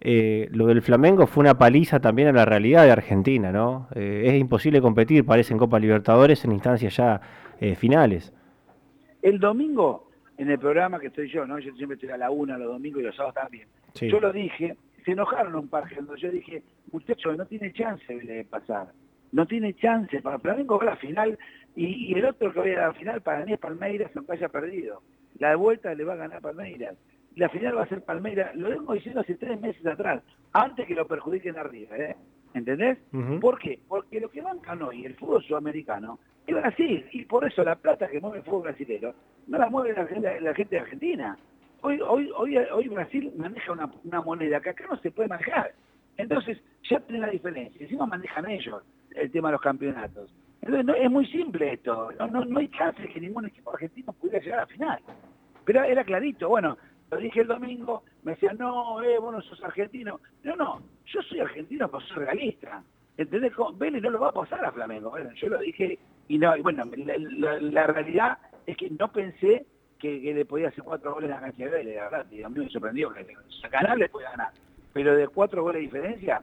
eh, 0.00 0.48
lo 0.50 0.66
del 0.66 0.82
Flamengo 0.82 1.26
fue 1.26 1.42
una 1.42 1.56
paliza 1.56 2.00
también 2.00 2.28
a 2.28 2.32
la 2.32 2.44
realidad 2.44 2.84
de 2.84 2.90
Argentina, 2.90 3.52
¿no? 3.52 3.88
Eh, 3.94 4.24
es 4.26 4.34
imposible 4.34 4.80
competir, 4.80 5.24
parece, 5.24 5.52
en 5.52 5.58
Copa 5.58 5.78
Libertadores 5.78 6.44
en 6.44 6.52
instancias 6.52 6.96
ya 6.96 7.20
eh, 7.60 7.74
finales. 7.74 8.32
El 9.22 9.38
domingo 9.38 10.10
en 10.36 10.50
el 10.50 10.58
programa 10.58 10.98
que 10.98 11.06
estoy 11.06 11.30
yo, 11.30 11.46
¿no? 11.46 11.58
Yo 11.58 11.72
siempre 11.74 11.94
estoy 11.94 12.10
a 12.10 12.16
la 12.16 12.30
una, 12.30 12.58
los 12.58 12.68
domingos 12.68 13.00
y 13.00 13.06
los 13.06 13.16
sábados 13.16 13.34
también. 13.34 13.68
Yo 13.94 14.20
lo 14.20 14.32
dije, 14.32 14.76
se 15.04 15.12
enojaron 15.12 15.54
un 15.54 15.68
par, 15.68 15.84
yo 16.16 16.30
dije, 16.30 16.62
muchachos, 16.92 17.36
no 17.36 17.46
tiene 17.46 17.72
chance 17.72 18.12
de 18.14 18.44
pasar, 18.44 18.88
no 19.32 19.46
tiene 19.46 19.74
chance, 19.74 20.20
para 20.20 20.38
Flamengo 20.38 20.78
va 20.78 20.82
a 20.82 20.90
la 20.90 20.96
final 20.96 21.38
y, 21.76 22.14
el 22.14 22.24
otro 22.24 22.52
que 22.52 22.60
va 22.60 22.84
a 22.84 22.88
la 22.88 22.94
final 22.94 23.20
para 23.20 23.44
mí 23.44 23.52
es 23.52 23.58
Palmeiras, 23.58 24.10
aunque 24.14 24.32
haya 24.32 24.48
perdido. 24.48 25.02
La 25.38 25.50
de 25.50 25.56
vuelta 25.56 25.94
le 25.94 26.04
va 26.04 26.14
a 26.14 26.16
ganar 26.16 26.40
Palmeiras. 26.40 26.96
La 27.36 27.48
final 27.48 27.76
va 27.76 27.82
a 27.82 27.88
ser 27.88 28.02
Palmeiras, 28.02 28.54
lo 28.54 28.70
vengo 28.70 28.94
diciendo 28.94 29.20
hace 29.20 29.34
tres 29.34 29.60
meses 29.60 29.84
atrás, 29.86 30.22
antes 30.52 30.86
que 30.86 30.94
lo 30.94 31.06
perjudiquen 31.06 31.58
arriba, 31.58 31.96
¿eh? 31.96 32.16
¿Entendés? 32.54 32.98
¿Por 33.40 33.58
qué? 33.58 33.80
Porque 33.88 34.20
lo 34.20 34.30
que 34.30 34.40
bancan 34.40 34.80
hoy 34.82 35.04
el 35.04 35.16
fútbol 35.16 35.42
sudamericano 35.42 36.20
es 36.46 36.54
Brasil, 36.54 37.04
y 37.10 37.24
por 37.24 37.44
eso 37.44 37.64
la 37.64 37.74
plata 37.74 38.06
que 38.06 38.20
mueve 38.20 38.38
el 38.38 38.44
fútbol 38.44 38.62
brasileño 38.62 39.12
no 39.48 39.58
la 39.58 39.68
mueve 39.68 39.92
la, 39.92 40.06
gente 40.54 40.76
de 40.76 40.80
Argentina. 40.80 41.36
Hoy, 41.80 42.00
hoy, 42.00 42.30
hoy, 42.36 42.56
hoy 42.56 42.88
Brasil 42.88 43.32
maneja 43.36 43.72
una, 43.72 44.20
moneda 44.20 44.60
que 44.60 44.70
acá 44.70 44.84
no 44.88 44.96
se 44.98 45.10
puede 45.10 45.28
manejar. 45.28 45.72
Entonces, 46.16 46.58
ya 46.88 47.00
tiene 47.00 47.26
la 47.26 47.32
diferencia. 47.32 47.82
Encima 47.82 48.06
manejan 48.06 48.48
ellos 48.48 48.82
el 49.10 49.30
tema 49.30 49.48
de 49.48 49.52
los 49.52 49.60
campeonatos. 49.60 50.32
Entonces, 50.62 50.96
es 51.02 51.10
muy 51.10 51.26
simple 51.26 51.74
esto. 51.74 52.10
No, 52.18 52.44
no, 52.44 52.58
hay 52.58 52.68
chance 52.68 53.06
que 53.08 53.20
ningún 53.20 53.46
equipo 53.46 53.72
argentino 53.72 54.12
pudiera 54.12 54.38
llegar 54.38 54.60
a 54.60 54.62
la 54.62 54.68
final. 54.68 55.00
Pero 55.64 55.82
era 55.82 56.04
clarito. 56.04 56.48
Bueno, 56.48 56.78
lo 57.14 57.20
dije 57.20 57.40
el 57.40 57.48
domingo, 57.48 58.02
me 58.22 58.32
decían, 58.32 58.58
no, 58.58 59.02
eh, 59.02 59.18
vos 59.18 59.32
no 59.32 59.42
sos 59.42 59.62
argentino. 59.62 60.20
No, 60.42 60.56
no, 60.56 60.82
yo 61.06 61.22
soy 61.22 61.40
argentino 61.40 61.88
pero 61.88 62.00
soy 62.06 62.24
realista. 62.24 62.82
¿Entendés? 63.16 63.52
Vélez 63.76 64.02
no 64.02 64.10
lo 64.10 64.20
va 64.20 64.28
a 64.30 64.32
pasar 64.32 64.64
a 64.64 64.72
Flamengo. 64.72 65.10
Bueno, 65.10 65.30
yo 65.34 65.48
lo 65.48 65.58
dije 65.58 65.98
y 66.28 66.38
no, 66.38 66.52
bueno, 66.62 66.84
la, 66.96 67.86
realidad 67.86 68.38
es 68.66 68.76
que 68.76 68.90
no 68.90 69.12
pensé 69.12 69.66
que, 69.98 70.18
le 70.18 70.44
podía 70.44 70.68
hacer 70.68 70.82
cuatro 70.82 71.14
goles 71.14 71.30
a 71.30 71.34
la 71.34 71.40
cancha 71.42 71.64
de 71.64 71.70
Vélez, 71.70 71.96
la 71.96 72.10
verdad, 72.10 72.26
y 72.30 72.42
a 72.42 72.48
mí 72.48 72.58
me 72.58 72.68
sorprendió 72.68 73.12
que 73.12 73.26
ganar 73.70 73.96
le 73.96 74.08
puede 74.08 74.26
ganar. 74.26 74.50
Pero 74.92 75.14
de 75.14 75.28
cuatro 75.28 75.62
goles 75.62 75.80
de 75.80 75.86
diferencia, 75.86 76.42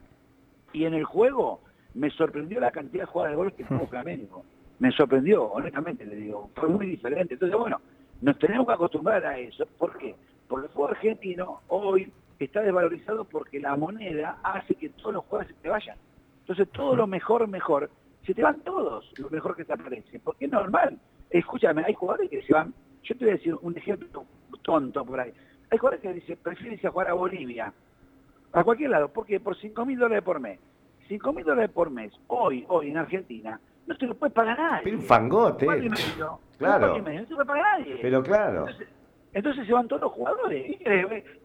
y 0.73 0.85
en 0.85 0.93
el 0.93 1.03
juego 1.03 1.61
me 1.93 2.09
sorprendió 2.11 2.59
la 2.59 2.71
cantidad 2.71 3.03
de 3.03 3.07
jugadas 3.07 3.31
de 3.33 3.37
goles 3.37 3.53
que 3.55 3.63
tuvo 3.65 3.87
Flamengo. 3.89 4.45
Me 4.79 4.91
sorprendió, 4.91 5.43
honestamente, 5.43 6.05
le 6.05 6.15
digo, 6.15 6.49
fue 6.55 6.69
muy 6.69 6.87
diferente. 6.87 7.33
Entonces, 7.35 7.57
bueno, 7.57 7.81
nos 8.21 8.37
tenemos 8.39 8.65
que 8.65 8.73
acostumbrar 8.73 9.25
a 9.25 9.37
eso. 9.37 9.65
¿Por 9.77 9.97
qué? 9.97 10.15
Porque 10.51 10.67
el 10.67 10.73
fútbol 10.73 10.91
argentino 10.91 11.61
hoy 11.69 12.11
está 12.37 12.59
desvalorizado 12.59 13.23
porque 13.23 13.57
la 13.57 13.77
moneda 13.77 14.37
hace 14.43 14.75
que 14.75 14.89
todos 14.89 15.13
los 15.13 15.23
jugadores 15.23 15.55
se 15.55 15.61
te 15.61 15.69
vayan. 15.69 15.97
Entonces, 16.41 16.67
todo 16.73 16.93
lo 16.93 17.07
mejor, 17.07 17.47
mejor, 17.47 17.89
se 18.25 18.33
te 18.33 18.43
van 18.43 18.59
todos, 18.59 19.13
lo 19.17 19.29
mejor 19.29 19.55
que 19.55 19.63
te 19.63 19.71
aparece. 19.71 20.19
Porque 20.19 20.45
es 20.45 20.51
normal. 20.51 20.99
Escúchame, 21.29 21.85
hay 21.85 21.93
jugadores 21.93 22.29
que 22.29 22.41
se 22.41 22.51
van. 22.51 22.73
Yo 23.03 23.15
te 23.15 23.23
voy 23.23 23.29
a 23.29 23.37
decir 23.37 23.55
un 23.61 23.77
ejemplo 23.77 24.25
tonto 24.61 25.05
por 25.05 25.21
ahí. 25.21 25.31
Hay 25.69 25.77
jugadores 25.77 26.01
que 26.01 26.11
dicen, 26.11 26.37
prefieren 26.43 26.73
irse 26.73 26.87
a 26.87 26.91
jugar 26.91 27.07
a 27.07 27.13
Bolivia, 27.13 27.73
a 28.51 28.63
cualquier 28.65 28.89
lado, 28.89 29.07
porque 29.07 29.39
por 29.39 29.55
5 29.55 29.85
mil 29.85 29.97
dólares 29.97 30.21
por 30.21 30.41
mes. 30.41 30.59
5 31.07 31.31
mil 31.31 31.45
dólares 31.45 31.71
por 31.71 31.89
mes, 31.89 32.11
hoy, 32.27 32.65
hoy 32.67 32.89
en 32.89 32.97
Argentina, 32.97 33.57
no 33.87 33.95
se 33.95 34.05
lo 34.05 34.15
puede 34.15 34.33
pagar 34.33 34.59
nadie. 34.59 34.93
un 34.93 35.01
fangote. 35.01 35.65
claro. 36.57 36.97
no 36.97 37.25
se 37.25 37.35
puede 37.35 37.45
pagar 37.45 37.79
nadie. 37.79 37.99
Pero 38.01 38.21
claro. 38.21 38.67
Entonces, 38.67 38.89
se 39.33 39.73
van 39.73 39.87
todos 39.87 40.01
los 40.01 40.11
jugadores. 40.11 40.77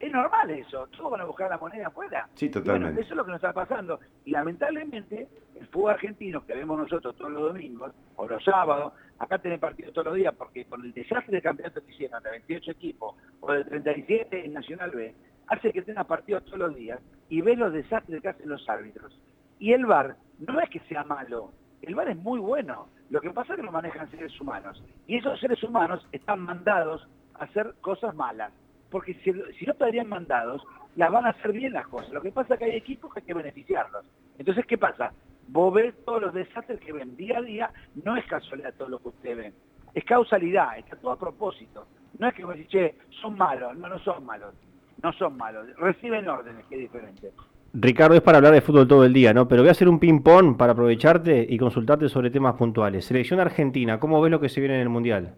Es 0.00 0.12
normal 0.12 0.50
eso. 0.50 0.86
Todos 0.88 1.12
van 1.12 1.20
a 1.20 1.24
buscar 1.24 1.50
la 1.50 1.58
moneda 1.58 1.86
afuera. 1.86 2.28
Sí, 2.34 2.48
totalmente. 2.48 3.00
eso 3.00 3.10
es 3.10 3.16
lo 3.16 3.24
que 3.24 3.30
nos 3.30 3.38
está 3.38 3.52
pasando. 3.52 4.00
Y 4.24 4.32
lamentablemente, 4.32 5.28
el 5.54 5.66
fútbol 5.68 5.92
argentino 5.92 6.44
que 6.44 6.54
vemos 6.54 6.78
nosotros 6.78 7.16
todos 7.16 7.30
los 7.30 7.42
domingos 7.42 7.92
o 8.16 8.26
los 8.26 8.42
sábados, 8.42 8.92
acá 9.18 9.38
tienen 9.38 9.60
partidos 9.60 9.92
todos 9.92 10.06
los 10.06 10.16
días 10.16 10.34
porque 10.36 10.64
con 10.64 10.84
el 10.84 10.92
desastre 10.92 11.36
de 11.36 11.42
campeonato 11.42 11.84
que 11.84 11.92
hicieron 11.92 12.22
de 12.22 12.30
28 12.30 12.70
equipos 12.72 13.14
o 13.40 13.52
de 13.52 13.64
37 13.64 14.44
en 14.44 14.52
Nacional 14.52 14.90
B, 14.90 15.14
hace 15.48 15.72
que 15.72 15.82
tenga 15.82 16.04
partidos 16.04 16.44
todos 16.44 16.58
los 16.58 16.74
días 16.74 17.00
y 17.28 17.40
ve 17.40 17.56
los 17.56 17.72
desastres 17.72 18.20
que 18.20 18.28
hacen 18.28 18.48
los 18.48 18.68
árbitros. 18.68 19.18
Y 19.58 19.72
el 19.72 19.86
VAR 19.86 20.16
no 20.38 20.60
es 20.60 20.68
que 20.70 20.80
sea 20.80 21.04
malo, 21.04 21.52
el 21.82 21.94
VAR 21.94 22.10
es 22.10 22.16
muy 22.16 22.40
bueno. 22.40 22.88
Lo 23.08 23.20
que 23.20 23.30
pasa 23.30 23.52
es 23.52 23.60
que 23.60 23.64
lo 23.64 23.70
manejan 23.70 24.10
seres 24.10 24.38
humanos. 24.40 24.82
Y 25.06 25.18
esos 25.18 25.38
seres 25.38 25.62
humanos 25.62 26.06
están 26.10 26.40
mandados 26.40 27.06
hacer 27.40 27.74
cosas 27.80 28.14
malas. 28.14 28.52
Porque 28.90 29.14
si, 29.24 29.32
no 29.32 29.72
estarían 29.72 30.08
mandados, 30.08 30.62
las 30.94 31.10
van 31.10 31.26
a 31.26 31.30
hacer 31.30 31.52
bien 31.52 31.72
las 31.72 31.86
cosas. 31.88 32.12
Lo 32.12 32.22
que 32.22 32.32
pasa 32.32 32.54
es 32.54 32.60
que 32.60 32.66
hay 32.66 32.76
equipos 32.76 33.12
que 33.12 33.20
hay 33.20 33.26
que 33.26 33.34
beneficiarlos. 33.34 34.04
Entonces, 34.38 34.64
¿qué 34.66 34.78
pasa? 34.78 35.12
Vos 35.48 35.74
ves 35.74 35.94
todos 36.04 36.22
los 36.22 36.34
desastres 36.34 36.80
que 36.80 36.92
ven 36.92 37.16
día 37.16 37.38
a 37.38 37.42
día, 37.42 37.70
no 38.04 38.16
es 38.16 38.24
casualidad 38.26 38.74
todo 38.74 38.88
lo 38.88 38.98
que 38.98 39.08
ustedes 39.08 39.36
ven. 39.36 39.54
Es 39.94 40.04
causalidad, 40.04 40.78
está 40.78 40.96
todo 40.96 41.12
a 41.12 41.18
propósito. 41.18 41.86
No 42.18 42.28
es 42.28 42.34
que 42.34 42.44
vos 42.44 42.54
decís, 42.54 42.70
che, 42.70 42.94
son 43.20 43.36
malos. 43.36 43.76
No, 43.76 43.88
no 43.88 43.98
son 44.00 44.24
malos. 44.24 44.54
No 45.02 45.12
son 45.12 45.36
malos. 45.36 45.66
Reciben 45.76 46.28
órdenes, 46.28 46.64
que 46.66 46.76
es 46.76 46.80
diferente. 46.82 47.32
Ricardo, 47.78 48.14
es 48.14 48.22
para 48.22 48.38
hablar 48.38 48.54
de 48.54 48.62
fútbol 48.62 48.88
todo 48.88 49.04
el 49.04 49.12
día, 49.12 49.34
¿no? 49.34 49.46
Pero 49.48 49.62
voy 49.62 49.68
a 49.68 49.72
hacer 49.72 49.88
un 49.88 49.98
ping-pong 49.98 50.56
para 50.56 50.72
aprovecharte 50.72 51.46
y 51.46 51.58
consultarte 51.58 52.08
sobre 52.08 52.30
temas 52.30 52.54
puntuales. 52.54 53.04
Selección 53.04 53.38
Argentina, 53.38 54.00
¿cómo 54.00 54.20
ves 54.22 54.30
lo 54.30 54.40
que 54.40 54.48
se 54.48 54.60
viene 54.60 54.76
en 54.76 54.80
el 54.80 54.88
Mundial? 54.88 55.34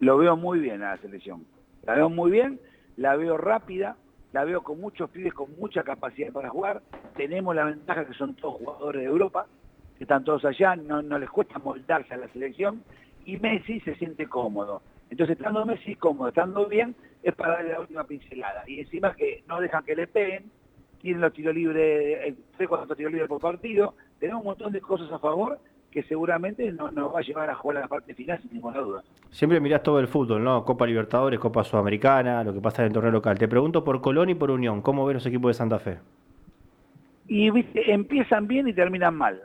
Lo 0.00 0.16
veo 0.16 0.34
muy 0.34 0.60
bien 0.60 0.82
a 0.82 0.92
la 0.92 0.96
selección. 0.96 1.44
La 1.82 1.94
veo 1.94 2.08
muy 2.08 2.30
bien, 2.30 2.58
la 2.96 3.16
veo 3.16 3.36
rápida, 3.36 3.96
la 4.32 4.44
veo 4.44 4.62
con 4.62 4.80
muchos 4.80 5.10
pibes 5.10 5.34
con 5.34 5.54
mucha 5.58 5.82
capacidad 5.82 6.32
para 6.32 6.48
jugar. 6.48 6.80
Tenemos 7.16 7.54
la 7.54 7.64
ventaja 7.64 8.06
que 8.06 8.14
son 8.14 8.34
todos 8.34 8.54
jugadores 8.54 9.02
de 9.02 9.08
Europa, 9.08 9.46
que 9.98 10.04
están 10.04 10.24
todos 10.24 10.44
allá, 10.46 10.74
no, 10.74 11.02
les 11.18 11.28
cuesta 11.28 11.58
moldarse 11.58 12.14
a 12.14 12.16
la 12.16 12.28
selección. 12.28 12.82
Y 13.26 13.36
Messi 13.36 13.80
se 13.80 13.94
siente 13.96 14.26
cómodo. 14.26 14.80
Entonces, 15.10 15.36
estando 15.36 15.66
Messi 15.66 15.94
cómodo, 15.96 16.28
estando 16.28 16.66
bien, 16.66 16.96
es 17.22 17.34
para 17.34 17.56
darle 17.56 17.72
la 17.72 17.80
última 17.80 18.04
pincelada. 18.04 18.64
Y 18.66 18.80
encima 18.80 19.14
que 19.14 19.44
no 19.46 19.60
dejan 19.60 19.84
que 19.84 19.94
le 19.94 20.06
peguen, 20.06 20.50
tienen 21.02 21.20
los 21.20 21.34
tiros 21.34 21.54
libres, 21.54 22.34
tres 22.56 22.68
cuatro 22.68 22.96
tiros 22.96 23.12
libres 23.12 23.28
por 23.28 23.40
partido, 23.40 23.94
tenemos 24.18 24.40
un 24.40 24.46
montón 24.46 24.72
de 24.72 24.80
cosas 24.80 25.12
a 25.12 25.18
favor 25.18 25.58
que 25.90 26.02
seguramente 26.04 26.70
nos 26.72 27.14
va 27.14 27.18
a 27.18 27.22
llevar 27.22 27.50
a 27.50 27.54
jugar 27.54 27.78
a 27.78 27.80
la 27.80 27.88
parte 27.88 28.14
final 28.14 28.40
sin 28.40 28.52
ninguna 28.52 28.78
duda. 28.78 29.02
Siempre 29.30 29.60
mirás 29.60 29.82
todo 29.82 29.98
el 29.98 30.08
fútbol, 30.08 30.42
¿no? 30.42 30.64
Copa 30.64 30.86
Libertadores, 30.86 31.38
Copa 31.40 31.64
Sudamericana, 31.64 32.44
lo 32.44 32.52
que 32.52 32.60
pasa 32.60 32.82
en 32.82 32.88
el 32.88 32.92
torneo 32.92 33.12
local. 33.12 33.38
Te 33.38 33.48
pregunto 33.48 33.82
por 33.82 34.00
Colón 34.00 34.30
y 34.30 34.34
por 34.34 34.50
Unión, 34.50 34.82
¿cómo 34.82 35.04
ven 35.04 35.14
los 35.14 35.26
equipos 35.26 35.50
de 35.50 35.54
Santa 35.54 35.78
Fe? 35.78 35.98
Y 37.26 37.50
viste, 37.50 37.92
empiezan 37.92 38.46
bien 38.46 38.68
y 38.68 38.72
terminan 38.72 39.14
mal. 39.14 39.42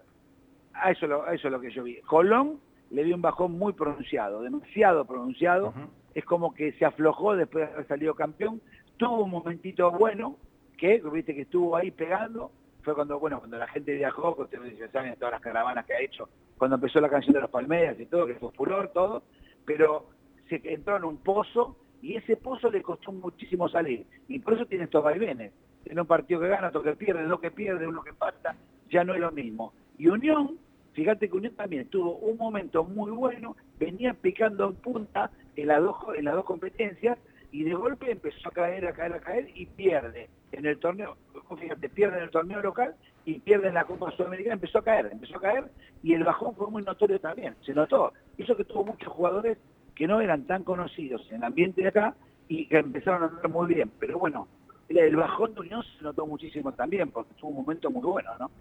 A 0.74 0.92
eso, 0.92 1.08
lo, 1.08 1.28
eso 1.32 1.48
es 1.48 1.52
lo 1.52 1.60
que 1.60 1.72
yo 1.72 1.84
vi. 1.84 1.98
Colón 2.02 2.60
le 2.92 3.04
dio 3.04 3.16
un 3.16 3.22
bajón 3.22 3.52
muy 3.54 3.74
pronunciado, 3.74 4.42
demasiado 4.42 5.06
pronunciado. 5.06 5.74
Es 6.14 6.26
como 6.26 6.54
que 6.54 6.72
se 6.74 6.86
aflojó 6.86 7.36
después 7.36 7.68
de 7.68 7.74
haber 7.74 7.88
salido 7.88 8.14
campeón. 8.14 8.62
Tuvo 8.98 9.24
un 9.24 9.32
momentito 9.32 9.92
bueno, 9.92 10.38
que 10.78 11.02
viste 11.12 11.36
que 11.36 11.42
estuvo 11.42 11.76
ahí 11.76 11.92
pegando, 11.92 12.52
fue 12.86 12.95
cuando, 12.95 13.19
bueno, 13.19 13.39
cuando 13.39 13.58
la 13.58 13.67
gente 13.67 13.93
viajó, 13.93 14.36
que 14.36 14.43
ustedes 14.43 14.91
saben 14.91 15.15
todas 15.15 15.34
las 15.34 15.41
caravanas 15.41 15.86
que 15.86 15.93
ha 15.93 16.02
hecho, 16.02 16.30
cuando 16.58 16.76
empezó 16.76 17.02
la 17.02 17.10
canción 17.10 17.34
de 17.34 17.41
los 17.41 17.50
Palmeras 17.50 18.00
y 18.00 18.06
todo, 18.06 18.26
que 18.28 18.36
fue 18.36 18.52
furor, 18.52 18.91
todo, 18.93 19.24
pero 19.65 20.08
se 20.48 20.62
entró 20.63 20.95
en 20.95 21.04
un 21.04 21.17
pozo 21.17 21.76
y 22.02 22.15
ese 22.15 22.38
pozo 22.38 22.69
le 22.69 22.82
costó 22.82 23.12
muchísimo 23.12 23.67
salir. 23.67 24.06
Y 24.28 24.39
por 24.39 24.54
eso 24.54 24.65
tiene 24.67 24.86
estos 24.86 25.04
vaivenes. 25.04 25.52
En 25.86 26.00
un 26.00 26.06
partido 26.06 26.39
que 26.39 26.48
gana, 26.48 26.69
otro 26.69 26.84
que 26.84 26.95
pierde, 26.95 27.24
dos 27.24 27.41
que 27.41 27.52
pierde, 27.52 27.88
uno 27.88 28.04
que 28.04 28.13
pasa, 28.13 28.56
ya 28.89 29.04
no 29.04 29.13
es 29.13 29.19
lo 29.19 29.32
mismo. 29.32 29.74
Y 29.98 30.08
Unión, 30.08 30.58
fíjate 30.93 31.28
que 31.28 31.36
Unión 31.36 31.56
también 31.56 31.89
tuvo 31.89 32.17
un 32.17 32.38
momento 32.38 32.84
muy 32.84 33.12
bueno, 33.12 33.56
venía 33.80 34.13
picando 34.13 34.69
en 34.69 34.76
punta 34.76 35.32
en 35.56 35.67
las 35.67 35.82
dos 35.82 36.45
competencias 36.45 37.17
y 37.56 37.63
de 37.63 37.74
golpe 37.74 38.12
empezó 38.12 38.50
a 38.50 38.52
caer, 38.52 38.86
a 38.86 38.91
caer, 38.91 39.13
a 39.13 39.20
caer 39.22 39.50
y 39.56 39.65
pierde 39.65 40.28
en 40.52 40.65
el 40.65 40.78
torneo, 40.78 41.15
fíjate, 41.58 41.88
pierde 41.88 42.18
en 42.18 42.24
el 42.24 42.30
torneo 42.30 42.62
local 42.62 42.96
y 43.24 43.39
pierde 43.39 43.70
en 43.70 43.76
la 43.76 43.86
Copa 43.86 44.12
Sudamericana, 44.12 44.56
empezó 44.56 44.80
a 44.80 44.84
caer, 44.84 45.08
empezó 45.10 45.38
a 45.38 45.41
caer 45.41 45.63
y 46.04 46.13
el 46.13 46.26
bajón 46.26 46.54
fue 46.56 46.70
muy 46.70 46.84
notorio 46.84 47.18
también, 47.18 47.56
se 47.65 47.74
notó. 47.74 48.12
Hizo 48.38 48.58
que 48.58 48.65
tuvo 48.65 48.84
muchos 48.84 49.08
jugadores 49.08 49.58
que 49.96 50.06
no 50.06 50.20
eran 50.20 50.44
tan 50.44 50.65
conocidos 50.65 51.26
en 51.30 51.38
el 51.38 51.44
ambiente 51.46 51.82
de 51.82 51.88
acá 51.88 52.13
y 52.50 52.65
que 52.65 52.80
empezaron 52.80 53.24
a 53.24 53.28
andar 53.28 53.48
muy 53.48 53.74
bien. 53.74 53.89
Pero 54.02 54.20
bueno, 54.20 54.50
el 54.89 55.15
bajón 55.15 55.54
de 55.54 55.62
Unión 55.62 55.82
se 55.98 56.04
notó 56.04 56.28
muchísimo 56.28 56.74
también 56.74 57.10
porque 57.10 57.36
tuvo 57.36 57.52
un 57.52 57.56
momento 57.63 57.89
muy 57.89 58.04
bueno, 58.04 58.32
¿no? 58.38 58.52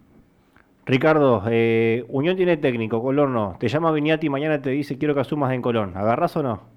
Ricardo, 0.86 1.42
eh, 1.48 2.04
Unión 2.10 2.36
tiene 2.36 2.58
técnico, 2.58 3.02
Colón 3.02 3.32
no. 3.32 3.56
Te 3.58 3.66
llama 3.66 3.90
Viñati 3.90 4.28
y 4.28 4.30
mañana 4.30 4.62
te 4.62 4.70
dice 4.70 4.96
quiero 4.98 5.14
que 5.14 5.20
asumas 5.20 5.52
en 5.52 5.62
Colón. 5.62 5.96
¿Agarras 5.96 6.36
o 6.36 6.44
no? 6.44 6.74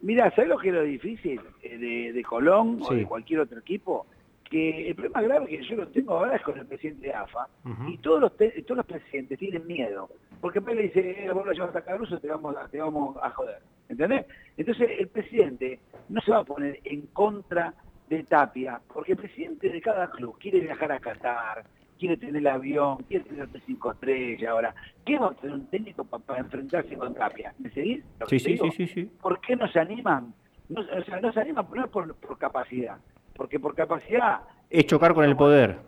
Mira, 0.00 0.30
¿sabes 0.30 0.48
lo 0.48 0.58
que 0.58 0.68
es 0.68 0.74
lo 0.74 0.82
difícil 0.82 1.40
eh, 1.62 2.12
de, 2.12 2.22
Colón 2.22 2.80
o 2.82 2.94
de 2.94 3.04
cualquier 3.04 3.40
otro 3.40 3.58
equipo? 3.58 4.06
Que 4.44 4.88
el 4.88 4.94
problema 4.94 5.22
grave 5.22 5.46
que 5.46 5.62
yo 5.62 5.76
lo 5.76 5.88
tengo 5.88 6.14
ahora 6.14 6.36
es 6.36 6.42
con 6.42 6.58
el 6.58 6.66
presidente 6.66 7.08
de 7.08 7.12
AFA 7.12 7.48
y 7.86 7.98
todos 7.98 8.20
los 8.20 8.32
todos 8.36 8.76
los 8.78 8.86
presidentes 8.86 9.38
tienen 9.38 9.66
miedo 9.66 10.08
porque 10.40 10.60
después 10.60 10.76
le 10.76 10.82
dice, 10.84 11.24
eh, 11.24 11.32
vos 11.32 11.44
lo 11.44 11.52
llevas 11.52 11.74
a 11.74 11.82
Caruso, 11.82 12.18
te 12.18 12.28
vamos, 12.28 12.54
te 12.70 12.80
vamos 12.80 13.16
a 13.20 13.30
joder, 13.30 13.58
¿entendés? 13.88 14.26
Entonces 14.56 14.88
el 14.98 15.08
presidente 15.08 15.80
no 16.08 16.20
se 16.20 16.30
va 16.30 16.38
a 16.38 16.44
poner 16.44 16.80
en 16.84 17.02
contra 17.08 17.74
de 18.08 18.22
Tapia 18.24 18.80
porque 18.92 19.12
el 19.12 19.18
presidente 19.18 19.68
de 19.68 19.80
cada 19.80 20.10
club 20.10 20.38
quiere 20.38 20.60
viajar 20.60 20.92
a 20.92 21.00
Qatar, 21.00 21.64
quiere 21.98 22.16
tener 22.16 22.36
el 22.36 22.46
avión, 22.46 22.98
quiere 23.08 23.24
tener 23.24 23.48
cinco 23.66 23.92
estrellas 23.92 24.50
ahora. 24.50 24.74
¿Qué 25.04 25.18
va 25.18 25.28
a 25.28 25.34
tener 25.34 25.56
un 25.56 25.66
técnico 25.66 26.04
para, 26.04 26.40
enfrentarse 26.40 26.96
con 26.96 27.14
Tapia? 27.14 27.54
¿Me 27.58 27.70
seguís? 27.70 28.04
Sí, 28.28 28.38
sí, 28.38 28.58
sí, 28.76 28.86
sí, 28.86 29.10
¿Por 29.20 29.40
qué 29.40 29.56
no 29.56 29.68
se 29.68 29.80
animan? 29.80 30.32
No, 30.68 30.80
o 30.80 31.04
sea, 31.04 31.20
no 31.20 31.32
se 31.32 31.40
animan 31.40 31.66
no 31.74 31.88
por, 31.88 32.14
por 32.14 32.38
capacidad, 32.38 32.98
porque 33.34 33.58
por 33.58 33.74
capacidad... 33.74 34.40
Es 34.70 34.86
chocar 34.86 35.14
con 35.14 35.24
el 35.24 35.36
poder. 35.36 35.78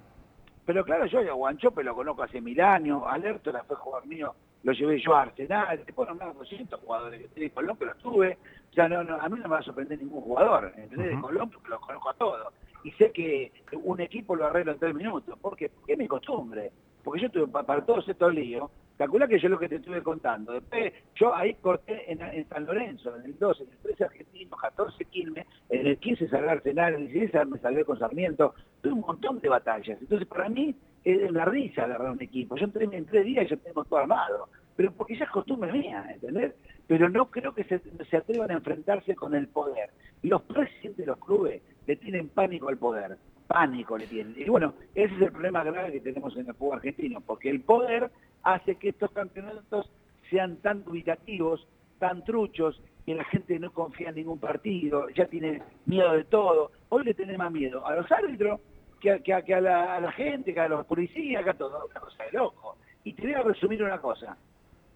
Pero 0.64 0.84
claro, 0.84 1.06
yo 1.06 1.20
a 1.20 1.32
Guanchope 1.32 1.82
lo 1.82 1.94
conozco 1.94 2.22
hace 2.22 2.40
mil 2.40 2.60
años, 2.60 3.02
Alerto 3.06 3.52
la 3.52 3.62
fue 3.64 3.76
jugador 3.76 4.06
mío, 4.06 4.34
lo 4.62 4.72
llevé 4.72 5.00
yo 5.00 5.14
a 5.14 5.22
Arsenal, 5.22 5.82
te 5.84 5.92
puedo 5.92 6.10
nombrar 6.10 6.34
200 6.34 6.80
jugadores 6.80 7.20
que 7.20 7.28
tiene 7.28 7.50
Colón 7.50 7.76
que 7.76 7.86
los 7.86 7.98
tuve, 7.98 8.38
o 8.70 8.72
sea, 8.74 8.88
no, 8.88 9.02
no, 9.02 9.16
a 9.16 9.28
mí 9.28 9.38
no 9.38 9.44
me 9.44 9.54
va 9.54 9.58
a 9.58 9.62
sorprender 9.62 9.98
ningún 9.98 10.20
jugador, 10.20 10.72
¿entendés? 10.76 11.16
De 11.16 11.20
Colón 11.20 11.50
porque 11.50 11.68
los 11.68 11.80
conozco 11.80 12.10
a 12.10 12.14
todos 12.14 12.52
y 12.84 12.90
sé 12.92 13.10
que 13.12 13.52
un 13.82 14.00
equipo 14.00 14.34
lo 14.36 14.46
arregla 14.46 14.72
en 14.72 14.78
tres 14.78 14.94
minutos. 14.94 15.38
Porque 15.40 15.70
es 15.86 15.98
mi 15.98 16.06
costumbre. 16.06 16.70
Porque 17.02 17.22
yo 17.22 17.30
tuve 17.30 17.46
para 17.48 17.84
todos 17.84 18.06
estos 18.08 18.34
líos, 18.34 18.70
calcula 18.98 19.26
que 19.26 19.38
yo 19.38 19.48
lo 19.48 19.58
que 19.58 19.68
te 19.68 19.76
estuve 19.76 20.02
contando. 20.02 20.52
Después, 20.52 20.92
yo 21.14 21.34
ahí 21.34 21.54
corté 21.54 22.12
en, 22.12 22.46
San 22.48 22.66
Lorenzo, 22.66 23.16
en 23.16 23.24
el 23.24 23.38
12, 23.38 23.64
en 23.64 23.70
el 23.70 23.78
13 23.78 24.04
argentino, 24.04 24.56
14 24.56 25.04
Quilmes, 25.06 25.46
en 25.70 25.86
el 25.86 25.96
15 25.96 26.28
salí 26.28 26.48
Arsenal, 26.48 26.94
en 26.94 27.02
el 27.02 27.12
16 27.12 27.46
me 27.48 27.58
salvé 27.58 27.84
con 27.84 27.98
Sarmiento. 27.98 28.54
Tuve 28.82 28.92
un 28.92 29.00
montón 29.00 29.40
de 29.40 29.48
batallas. 29.48 29.98
Entonces, 30.00 30.28
para 30.28 30.48
mí, 30.50 30.74
es 31.04 31.30
una 31.30 31.46
risa 31.46 31.84
agarrar 31.84 32.10
un 32.10 32.22
equipo. 32.22 32.56
Yo 32.56 32.64
entré 32.64 32.84
en 32.84 33.06
tres 33.06 33.24
días 33.24 33.46
y 33.46 33.48
yo 33.48 33.58
tengo 33.58 33.84
todo 33.84 34.00
armado. 34.00 34.48
Pero 34.76 34.92
porque 34.92 35.16
ya 35.16 35.24
es 35.24 35.30
costumbre 35.30 35.72
mía, 35.72 36.06
¿entendés? 36.12 36.54
Pero 36.86 37.08
no 37.08 37.30
creo 37.30 37.54
que 37.54 37.64
se, 37.64 37.80
se 38.10 38.16
atrevan 38.16 38.50
a 38.50 38.54
enfrentarse 38.54 39.14
con 39.14 39.34
el 39.34 39.48
poder. 39.48 39.90
Los 40.22 40.42
presidentes 40.42 40.98
de 40.98 41.06
los 41.06 41.18
clubes 41.18 41.62
le 41.86 41.96
tienen 41.96 42.28
pánico 42.28 42.68
al 42.68 42.78
poder, 42.78 43.18
pánico 43.46 43.98
le 43.98 44.06
tienen. 44.06 44.34
Y 44.36 44.48
bueno, 44.48 44.74
ese 44.94 45.14
es 45.14 45.22
el 45.22 45.32
problema 45.32 45.64
grave 45.64 45.92
que 45.92 46.00
tenemos 46.00 46.36
en 46.36 46.46
el 46.46 46.54
fútbol 46.54 46.76
argentino, 46.76 47.20
porque 47.20 47.50
el 47.50 47.60
poder 47.60 48.10
hace 48.42 48.76
que 48.76 48.90
estos 48.90 49.10
campeonatos 49.12 49.90
sean 50.30 50.56
tan 50.56 50.84
ubicativos, 50.86 51.66
tan 51.98 52.24
truchos, 52.24 52.80
que 53.04 53.14
la 53.14 53.24
gente 53.24 53.58
no 53.58 53.72
confía 53.72 54.10
en 54.10 54.16
ningún 54.16 54.38
partido, 54.38 55.08
ya 55.10 55.26
tiene 55.26 55.62
miedo 55.86 56.12
de 56.12 56.24
todo. 56.24 56.70
Hoy 56.90 57.04
le 57.04 57.14
tiene 57.14 57.36
más 57.36 57.50
miedo 57.50 57.86
a 57.86 57.96
los 57.96 58.10
árbitros 58.12 58.60
que, 59.00 59.10
a, 59.32 59.60
la, 59.60 60.12
gente, 60.12 60.52
que 60.54 60.60
a 60.60 60.68
los 60.68 60.86
policías, 60.86 61.42
que 61.42 61.50
a 61.50 61.54
todo. 61.54 61.86
Una 61.90 62.00
cosa 62.00 62.24
de 62.24 62.32
loco. 62.32 62.76
Y 63.04 63.14
te 63.14 63.22
voy 63.22 63.32
a 63.32 63.42
resumir 63.42 63.82
una 63.82 64.00
cosa. 64.00 64.36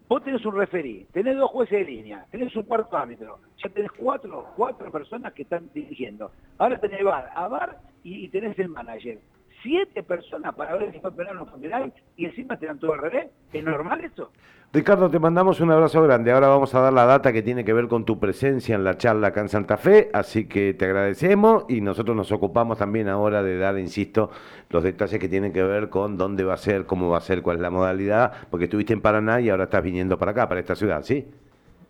Vos 0.07 0.23
tenés 0.23 0.45
un 0.45 0.55
referí, 0.55 1.07
tenés 1.13 1.35
dos 1.35 1.49
jueces 1.49 1.79
de 1.79 1.91
línea, 1.91 2.25
tenés 2.29 2.55
un 2.55 2.63
cuarto 2.63 2.95
árbitro, 2.95 3.39
ya 3.57 3.69
tenés 3.69 3.91
cuatro, 3.91 4.45
cuatro 4.55 4.91
personas 4.91 5.33
que 5.33 5.41
están 5.41 5.67
dirigiendo. 5.73 6.31
Ahora 6.59 6.79
tenés 6.79 7.03
VAR, 7.03 7.31
a 7.33 7.47
VAR 7.47 7.79
y, 8.03 8.29
tenés 8.29 8.57
el 8.59 8.69
manager. 8.69 9.19
Siete 9.65 10.03
personas 10.03 10.53
para 10.53 10.75
ver 10.75 10.91
si 10.91 10.99
fue 10.99 11.11
penal 11.11 11.37
o 11.37 11.39
no 11.39 11.45
fue 11.47 11.59
penal 11.59 11.91
y 12.15 12.25
encima 12.25 12.55
te 12.55 12.67
dan 12.67 12.77
todo 12.77 12.93
al 12.93 12.99
revés. 12.99 13.31
¿Es 13.51 13.63
normal 13.63 13.99
eso? 14.05 14.31
Ricardo, 14.71 15.09
te 15.09 15.17
mandamos 15.17 15.59
un 15.59 15.71
abrazo 15.71 16.03
grande. 16.03 16.31
Ahora 16.31 16.49
vamos 16.49 16.75
a 16.75 16.81
dar 16.81 16.93
la 16.93 17.05
data 17.05 17.33
que 17.33 17.41
tiene 17.41 17.65
que 17.65 17.73
ver 17.73 17.87
con 17.87 18.05
tu 18.05 18.19
presencia 18.19 18.75
en 18.75 18.83
la 18.83 18.95
charla 18.95 19.29
acá 19.29 19.41
en 19.41 19.49
Santa 19.49 19.77
Fe, 19.77 20.11
así 20.13 20.47
que 20.47 20.75
te 20.75 20.85
agradecemos 20.85 21.65
y 21.67 21.81
nosotros 21.81 22.15
nos 22.15 22.31
ocupamos 22.31 22.77
también 22.77 23.07
ahora 23.09 23.41
de 23.41 23.57
dar, 23.57 23.79
insisto, 23.79 24.29
los 24.69 24.83
detalles 24.83 25.19
que 25.19 25.29
tienen 25.29 25.51
que 25.51 25.63
ver 25.63 25.89
con 25.89 26.15
dónde 26.15 26.43
va 26.43 26.53
a 26.53 26.57
ser, 26.57 26.85
cómo 26.85 27.09
va 27.09 27.17
a 27.17 27.21
ser, 27.21 27.41
cuál 27.41 27.55
es 27.55 27.61
la 27.63 27.71
modalidad, 27.71 28.33
porque 28.51 28.65
estuviste 28.65 28.93
en 28.93 29.01
Paraná 29.01 29.41
y 29.41 29.49
ahora 29.49 29.63
estás 29.63 29.81
viniendo 29.81 30.19
para 30.19 30.31
acá, 30.31 30.47
para 30.47 30.59
esta 30.59 30.75
ciudad, 30.75 31.01
¿sí? 31.01 31.25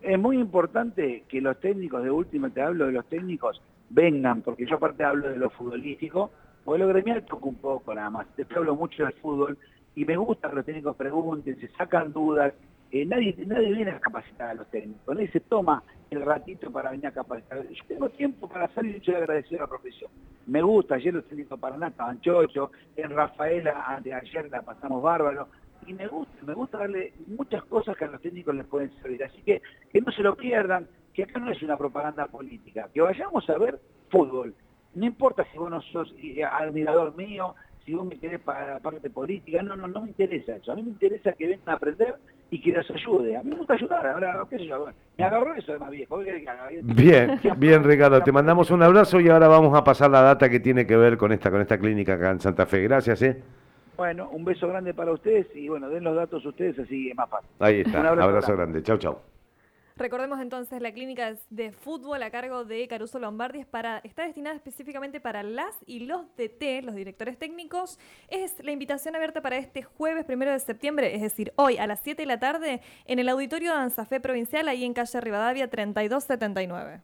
Es 0.02 0.18
muy 0.18 0.38
importante 0.38 1.24
que 1.28 1.42
los 1.42 1.60
técnicos, 1.60 2.04
de 2.04 2.12
última 2.12 2.50
te 2.52 2.62
hablo 2.62 2.86
de 2.86 2.94
los 2.94 3.06
técnicos, 3.08 3.62
vengan, 3.90 4.44
porque 4.44 4.66
yo 4.66 4.76
aparte 4.76 5.04
hablo 5.04 5.28
de 5.28 5.36
lo 5.36 5.50
futbolístico, 5.50 6.32
porque 6.66 6.80
lo 6.80 6.88
gremial 6.88 7.24
toco 7.24 7.48
un 7.48 7.56
poco 7.56 7.94
nada 7.94 8.10
más, 8.10 8.28
te 8.36 8.46
hablo 8.56 8.76
mucho 8.76 9.04
del 9.04 9.14
fútbol 9.14 9.58
y 9.96 10.04
me 10.04 10.18
gusta 10.18 10.50
que 10.50 10.56
los 10.56 10.66
técnicos 10.66 10.96
pregunten, 10.96 11.58
se 11.60 11.68
sacan 11.70 12.12
dudas, 12.12 12.54
eh, 12.92 13.06
nadie, 13.06 13.36
nadie 13.46 13.72
viene 13.72 13.92
a 13.92 14.00
capacitar 14.00 14.50
a 14.50 14.54
los 14.56 14.68
técnicos, 14.72 15.16
nadie 15.16 15.30
se 15.32 15.40
toma 15.42 15.84
el 16.10 16.22
ratito 16.22 16.72
para 16.72 16.92
venir 16.92 17.08
a 17.08 17.12
capacitar. 17.12 17.64
Yo 17.70 17.84
tengo 17.88 18.10
tiempo 18.10 18.50
para 18.50 18.66
hacer 18.66 18.86
y 18.86 19.00
yo 19.00 19.16
agradecer 19.16 19.60
a 19.60 19.62
la 19.62 19.68
profesión. 19.68 20.10
Me 20.48 20.62
gusta, 20.62 20.96
ayer 20.96 21.14
los 21.14 21.26
técnicos 21.26 21.60
Paraná 21.60 21.88
estaban 21.88 22.20
chocho, 22.22 22.72
en 22.96 23.12
Rafaela 23.12 24.00
de 24.04 24.14
ayer 24.14 24.50
la 24.50 24.62
pasamos 24.62 25.02
bárbaro, 25.02 25.48
y 25.86 25.94
me 25.94 26.08
gusta, 26.08 26.34
me 26.46 26.54
gusta 26.56 26.80
darle 26.80 27.14
muchas 27.28 27.64
cosas 27.66 27.96
que 27.96 28.06
a 28.06 28.08
los 28.08 28.22
técnicos 28.22 28.56
les 28.56 28.66
pueden 28.66 28.92
servir. 29.02 29.24
Así 29.24 29.42
que 29.44 29.62
que 29.92 30.02
no 30.02 30.12
se 30.12 30.24
lo 30.24 30.36
pierdan, 30.36 30.88
que 31.14 31.24
acá 31.24 31.40
no 31.40 31.52
es 31.52 31.62
una 31.62 31.78
propaganda 31.78 32.26
política, 32.26 32.90
que 32.92 33.02
vayamos 33.02 33.48
a 33.50 33.58
ver 33.58 33.80
fútbol. 34.10 34.56
No 34.96 35.06
importa 35.06 35.46
si 35.52 35.58
vos 35.58 35.70
no 35.70 35.82
sos 35.82 36.14
eh, 36.22 36.44
admirador 36.44 37.16
mío, 37.16 37.56
si 37.86 37.94
vos 37.94 38.06
me 38.06 38.18
querés 38.18 38.40
para 38.40 38.76
la 38.76 38.80
parte 38.80 39.10
política, 39.10 39.62
no, 39.62 39.76
no, 39.76 39.88
no 39.88 40.02
me 40.02 40.08
interesa 40.08 40.56
eso. 40.56 40.72
A 40.72 40.76
mí 40.76 40.82
me 40.84 40.90
interesa 40.90 41.34
que 41.34 41.48
vengan 41.48 41.70
a 41.70 41.74
aprender 41.74 42.16
y 42.50 42.62
que 42.62 42.72
les 42.72 42.90
ayude. 42.90 43.38
A 43.38 43.44
mí 43.44 43.52
me 43.52 43.58
gusta 43.58 43.74
ayudar, 43.74 44.08
ahora, 44.08 44.44
qué 44.50 44.58
sé 44.58 44.66
yo, 44.66 44.88
me 45.18 45.24
agarró 45.24 45.54
eso 45.54 45.74
de 45.74 45.80
más 45.80 45.92
viejo. 45.92 46.18
Bien, 46.82 47.40
bien, 47.58 47.84
Ricardo, 47.84 48.22
te 48.22 48.32
mandamos 48.32 48.72
un 48.72 48.82
abrazo 48.82 49.20
y 49.20 49.30
ahora 49.30 49.48
vamos 49.48 49.78
a 49.78 49.84
pasar 49.84 50.10
la 50.10 50.22
data 50.22 50.50
que 50.50 50.60
tiene 50.60 50.88
que 50.88 50.98
ver 50.98 51.18
con 51.18 51.32
esta, 51.32 51.52
con 51.52 51.62
esta 51.62 51.78
clínica 51.78 52.16
acá 52.16 52.32
en 52.32 52.40
Santa 52.40 52.66
Fe. 52.66 52.82
Gracias, 52.82 53.22
¿eh? 53.22 53.42
Bueno, 53.98 54.30
un 54.30 54.44
beso 54.44 54.68
grande 54.68 54.94
para 54.94 55.12
ustedes 55.12 55.48
y 55.56 55.70
bueno, 55.70 55.88
den 55.90 56.04
los 56.04 56.16
datos 56.16 56.46
ustedes 56.46 56.78
así 56.80 57.10
es 57.10 57.16
más 57.16 57.30
fácil. 57.30 57.50
Ahí 57.60 57.82
está, 57.82 58.00
un 58.00 58.20
abrazo, 58.20 58.56
grande. 58.56 58.84
Chau, 58.84 58.98
chau. 58.98 59.35
Recordemos 59.98 60.42
entonces, 60.42 60.82
la 60.82 60.92
clínica 60.92 61.38
de 61.50 61.72
fútbol 61.72 62.22
a 62.22 62.30
cargo 62.30 62.66
de 62.66 62.86
Caruso 62.90 63.18
Lombardi 63.18 63.60
es 63.60 63.66
para, 63.66 64.00
está 64.00 64.24
destinada 64.26 64.54
específicamente 64.54 65.22
para 65.22 65.42
las 65.42 65.74
y 65.86 66.02
los 66.02 66.26
DT, 66.36 66.84
los 66.84 66.96
directores 66.96 67.40
técnicos. 67.40 67.98
Es 68.28 68.62
la 68.62 68.72
invitación 68.72 69.16
abierta 69.16 69.42
para 69.42 69.56
este 69.56 69.84
jueves 69.84 70.26
primero 70.26 70.52
de 70.52 70.60
septiembre, 70.60 71.16
es 71.16 71.22
decir, 71.22 71.54
hoy 71.56 71.78
a 71.78 71.88
las 71.88 72.02
7 72.02 72.24
de 72.24 72.26
la 72.26 72.40
tarde, 72.42 72.82
en 73.06 73.20
el 73.20 73.30
auditorio 73.30 73.72
de 73.72 73.78
Anzafé 73.78 74.20
Provincial, 74.20 74.68
ahí 74.68 74.84
en 74.84 74.94
calle 74.94 75.22
Rivadavia 75.22 75.70
3279. 75.70 77.02